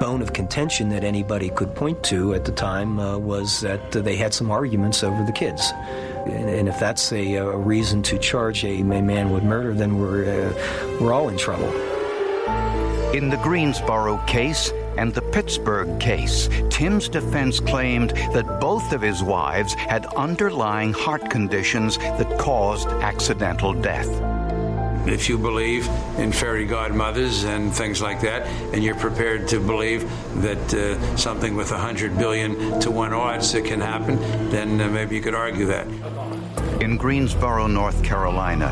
bone 0.00 0.22
of 0.22 0.32
contention 0.32 0.88
that 0.90 1.04
anybody 1.04 1.50
could 1.50 1.74
point 1.74 2.02
to 2.04 2.34
at 2.34 2.44
the 2.44 2.52
time 2.52 2.98
uh, 2.98 3.18
was 3.18 3.60
that 3.60 3.92
they 3.92 4.16
had 4.16 4.32
some 4.32 4.50
arguments 4.50 5.02
over 5.02 5.24
the 5.24 5.32
kids. 5.32 5.72
And, 6.26 6.48
and 6.48 6.68
if 6.68 6.78
that's 6.78 7.12
a, 7.12 7.34
a, 7.34 7.56
reason 7.56 8.02
to 8.04 8.18
charge 8.18 8.64
a, 8.64 8.80
a, 8.80 8.82
man 8.84 9.30
with 9.30 9.42
murder, 9.42 9.74
then 9.74 9.98
we're, 9.98 10.24
uh, 10.24 10.98
we're 11.00 11.12
all 11.12 11.28
in 11.28 11.36
trouble. 11.36 11.68
In 13.12 13.28
the 13.28 13.38
Greensboro 13.42 14.18
case, 14.26 14.72
and 14.96 15.14
the 15.14 15.22
Pittsburgh 15.22 15.98
case, 16.00 16.48
Tim's 16.70 17.08
defense 17.08 17.60
claimed 17.60 18.10
that 18.32 18.60
both 18.60 18.92
of 18.92 19.02
his 19.02 19.22
wives 19.22 19.74
had 19.74 20.06
underlying 20.16 20.92
heart 20.92 21.30
conditions 21.30 21.98
that 21.98 22.38
caused 22.38 22.88
accidental 22.88 23.72
death. 23.72 24.08
If 25.06 25.28
you 25.28 25.36
believe 25.36 25.88
in 26.18 26.30
fairy 26.30 26.64
godmothers 26.64 27.42
and 27.42 27.72
things 27.72 28.00
like 28.00 28.20
that, 28.20 28.46
and 28.72 28.84
you're 28.84 28.94
prepared 28.94 29.48
to 29.48 29.58
believe 29.58 30.08
that 30.42 30.74
uh, 30.74 31.16
something 31.16 31.56
with 31.56 31.72
100 31.72 32.16
billion 32.16 32.78
to 32.80 32.90
one 32.90 33.12
odds 33.12 33.52
that 33.52 33.64
can 33.64 33.80
happen, 33.80 34.16
then 34.50 34.80
uh, 34.80 34.88
maybe 34.88 35.16
you 35.16 35.22
could 35.22 35.34
argue 35.34 35.66
that. 35.66 35.88
In 36.80 36.96
Greensboro, 36.96 37.66
North 37.66 38.02
Carolina, 38.04 38.70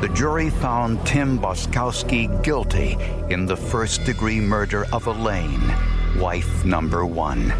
the 0.00 0.08
jury 0.10 0.50
found 0.50 1.04
Tim 1.06 1.38
Boczkowski 1.38 2.42
guilty 2.42 2.98
in 3.30 3.46
the 3.46 3.56
first 3.56 4.04
degree 4.04 4.40
murder 4.40 4.84
of 4.92 5.06
Elaine, 5.06 5.72
wife 6.18 6.64
number 6.66 7.06
one. 7.06 7.50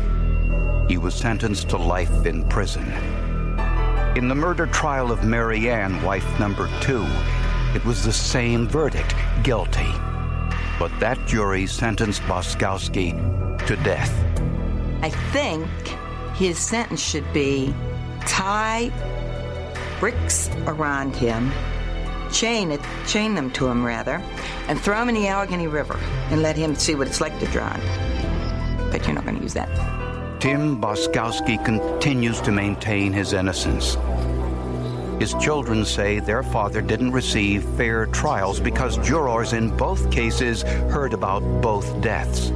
He 0.87 0.99
was 0.99 1.14
sentenced 1.14 1.70
to 1.70 1.79
life 1.79 2.27
in 2.27 2.46
prison. 2.49 2.87
In 4.16 4.29
the 4.29 4.35
murder 4.35 4.66
trial 4.66 5.11
of 5.11 5.25
Marianne, 5.25 6.03
wife 6.03 6.38
number 6.38 6.68
two, 6.83 7.07
it 7.75 7.83
was 7.87 8.05
the 8.05 8.12
same 8.12 8.68
verdict 8.68 9.14
guilty. 9.42 9.90
But 10.79 10.92
that 11.01 11.18
jury 11.27 11.66
sentenced 11.66 12.20
Boczkowski 12.22 13.66
to 13.66 13.77
death. 13.77 14.12
I 15.03 15.09
think 15.33 15.66
his 16.35 16.59
sentence 16.59 17.03
should 17.03 17.31
be 17.33 17.75
tie 18.27 18.92
bricks 20.01 20.51
around 20.66 21.16
him 21.16 21.51
chain 22.37 22.70
it, 22.70 22.81
chain 23.07 23.35
them 23.35 23.51
to 23.53 23.66
him 23.66 23.85
rather, 23.85 24.22
and 24.68 24.79
throw 24.79 25.01
him 25.01 25.09
in 25.09 25.14
the 25.14 25.27
Allegheny 25.27 25.66
River 25.66 25.99
and 26.31 26.42
let 26.42 26.55
him 26.55 26.75
see 26.75 26.94
what 26.94 27.09
it's 27.09 27.20
like 27.20 27.38
to 27.40 27.46
drown. 27.46 27.81
But 28.90 29.07
you're 29.07 29.14
not 29.14 29.25
going 29.25 29.37
to 29.37 29.42
use 29.42 29.55
that. 29.55 29.70
Tim 30.40 30.81
Boczkowski 30.81 31.64
continues 31.64 32.40
to 32.42 32.53
maintain 32.53 33.12
his 33.12 33.33
innocence. 33.33 33.96
His 35.18 35.33
children 35.40 35.87
say 35.87 36.20
their 36.20 36.42
father 36.42 36.83
didn't 36.83 37.12
receive 37.12 37.64
fair 37.77 38.05
trials 38.07 38.61
because 38.61 38.99
jurors 38.99 39.55
in 39.55 39.75
both 39.75 40.11
cases 40.11 40.62
heard 40.62 41.14
about 41.14 41.40
both 41.62 42.03
deaths. 42.03 42.51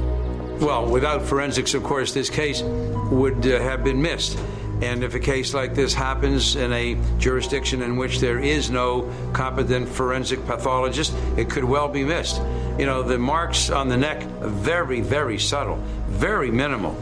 Well, 0.59 0.85
without 0.87 1.23
forensics, 1.23 1.73
of 1.73 1.83
course, 1.83 2.13
this 2.13 2.29
case 2.29 2.61
would 2.61 3.47
uh, 3.47 3.59
have 3.61 3.83
been 3.83 3.99
missed. 3.99 4.37
And 4.81 5.03
if 5.03 5.13
a 5.13 5.19
case 5.19 5.53
like 5.53 5.75
this 5.75 5.93
happens 5.93 6.55
in 6.55 6.73
a 6.73 6.97
jurisdiction 7.19 7.83
in 7.83 7.97
which 7.97 8.19
there 8.19 8.39
is 8.39 8.71
no 8.71 9.11
competent 9.31 9.87
forensic 9.87 10.43
pathologist, 10.47 11.13
it 11.37 11.49
could 11.49 11.63
well 11.63 11.87
be 11.87 12.03
missed. 12.03 12.41
You 12.79 12.87
know, 12.87 13.03
the 13.03 13.19
marks 13.19 13.69
on 13.69 13.89
the 13.89 13.97
neck 13.97 14.23
are 14.41 14.47
very, 14.47 15.01
very 15.01 15.37
subtle, 15.37 15.77
very 16.07 16.49
minimal. 16.49 16.95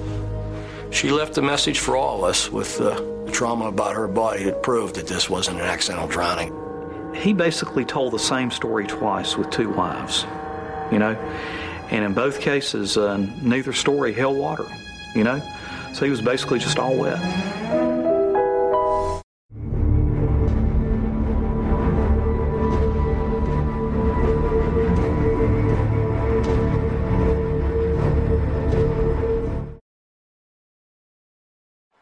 She 0.91 1.09
left 1.09 1.37
a 1.37 1.41
message 1.41 1.79
for 1.79 1.95
all 1.95 2.23
of 2.23 2.29
us 2.29 2.51
with 2.51 2.81
uh, 2.81 2.99
the 3.25 3.31
trauma 3.31 3.67
about 3.67 3.95
her 3.95 4.07
body 4.07 4.43
that 4.43 4.61
proved 4.61 4.95
that 4.95 5.07
this 5.07 5.29
wasn't 5.29 5.59
an 5.59 5.65
accidental 5.65 6.07
drowning. 6.07 6.53
He 7.15 7.31
basically 7.31 7.85
told 7.85 8.11
the 8.11 8.19
same 8.19 8.51
story 8.51 8.87
twice 8.87 9.37
with 9.37 9.49
two 9.51 9.69
wives, 9.69 10.25
you 10.91 10.99
know, 10.99 11.15
and 11.91 12.03
in 12.03 12.13
both 12.13 12.41
cases, 12.41 12.97
uh, 12.97 13.17
neither 13.41 13.71
story 13.71 14.13
held 14.13 14.37
water, 14.37 14.65
you 15.15 15.23
know. 15.23 15.41
So 15.93 16.05
he 16.05 16.11
was 16.11 16.21
basically 16.21 16.59
just 16.59 16.79
all 16.79 16.95
wet. 16.95 17.19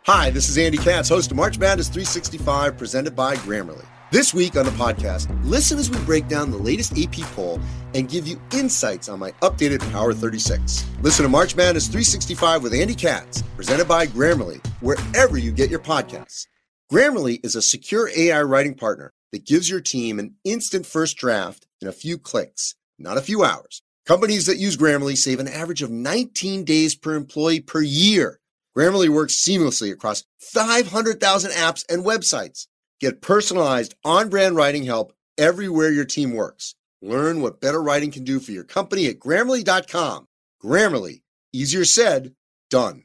Hi, 0.08 0.30
this 0.30 0.48
is 0.48 0.58
Andy 0.58 0.78
Katz, 0.78 1.10
host 1.10 1.32
of 1.32 1.38
March 1.38 1.60
Madness 1.60 1.90
365, 1.90 2.78
presented 2.78 3.14
by 3.14 3.36
Grammarly. 3.36 3.84
This 4.10 4.34
week 4.34 4.56
on 4.56 4.64
the 4.64 4.72
podcast, 4.72 5.28
listen 5.44 5.78
as 5.78 5.90
we 5.90 5.98
break 6.06 6.30
down 6.30 6.50
the 6.50 6.58
latest 6.58 6.98
AP 6.98 7.16
poll 7.36 7.60
and 7.94 8.08
give 8.08 8.26
you 8.26 8.40
insights 8.54 9.10
on 9.10 9.20
my 9.20 9.32
updated 9.42 9.82
Power 9.92 10.14
36. 10.14 10.86
Listen 11.02 11.24
to 11.24 11.30
March 11.30 11.58
Madness 11.58 11.88
365 11.88 12.64
with 12.64 12.74
Andy 12.74 12.96
Katz, 12.96 13.42
presented 13.58 13.86
by 13.86 14.08
Grammarly, 14.08 14.66
wherever 14.80 15.38
you 15.38 15.52
get 15.52 15.70
your 15.70 15.82
podcasts. 15.82 16.48
Grammarly 16.90 17.44
is 17.44 17.58
a 17.58 17.62
secure 17.62 18.10
AI 18.16 18.44
writing 18.44 18.76
partner 18.76 19.12
that 19.34 19.46
gives 19.46 19.70
your 19.70 19.82
team 19.82 20.20
an 20.20 20.36
instant 20.46 20.86
first 20.86 21.18
draft 21.18 21.68
in 21.82 21.90
a 21.90 21.92
few 21.92 22.18
clicks, 22.18 22.76
not 22.98 23.18
a 23.18 23.22
few 23.22 23.44
hours. 23.44 23.82
Companies 24.06 24.46
that 24.46 24.56
use 24.56 24.78
Grammarly 24.78 25.18
save 25.18 25.42
an 25.42 25.50
average 25.50 25.82
of 25.82 25.92
19 25.92 26.64
days 26.64 26.96
per 26.96 27.16
employee 27.16 27.60
per 27.60 27.82
year. 27.82 28.40
Grammarly 28.74 29.10
works 29.10 29.36
seamlessly 29.36 29.92
across 29.92 30.24
500,000 30.40 31.52
apps 31.52 31.84
and 31.90 32.06
websites. 32.06 32.68
Get 33.00 33.22
personalized 33.22 33.96
on 34.04 34.30
brand 34.30 34.56
writing 34.56 34.84
help 34.84 35.14
everywhere 35.38 35.92
your 35.92 36.06
team 36.06 36.34
works. 36.34 36.74
Learn 37.02 37.42
what 37.42 37.62
better 37.62 37.82
writing 37.82 38.12
can 38.12 38.24
do 38.24 38.40
for 38.40 38.52
your 38.52 38.64
company 38.64 39.06
at 39.08 39.20
grammarly.com. 39.20 40.28
Grammarly, 40.64 41.22
easier 41.54 41.86
said, 41.86 42.34
done. 42.70 43.04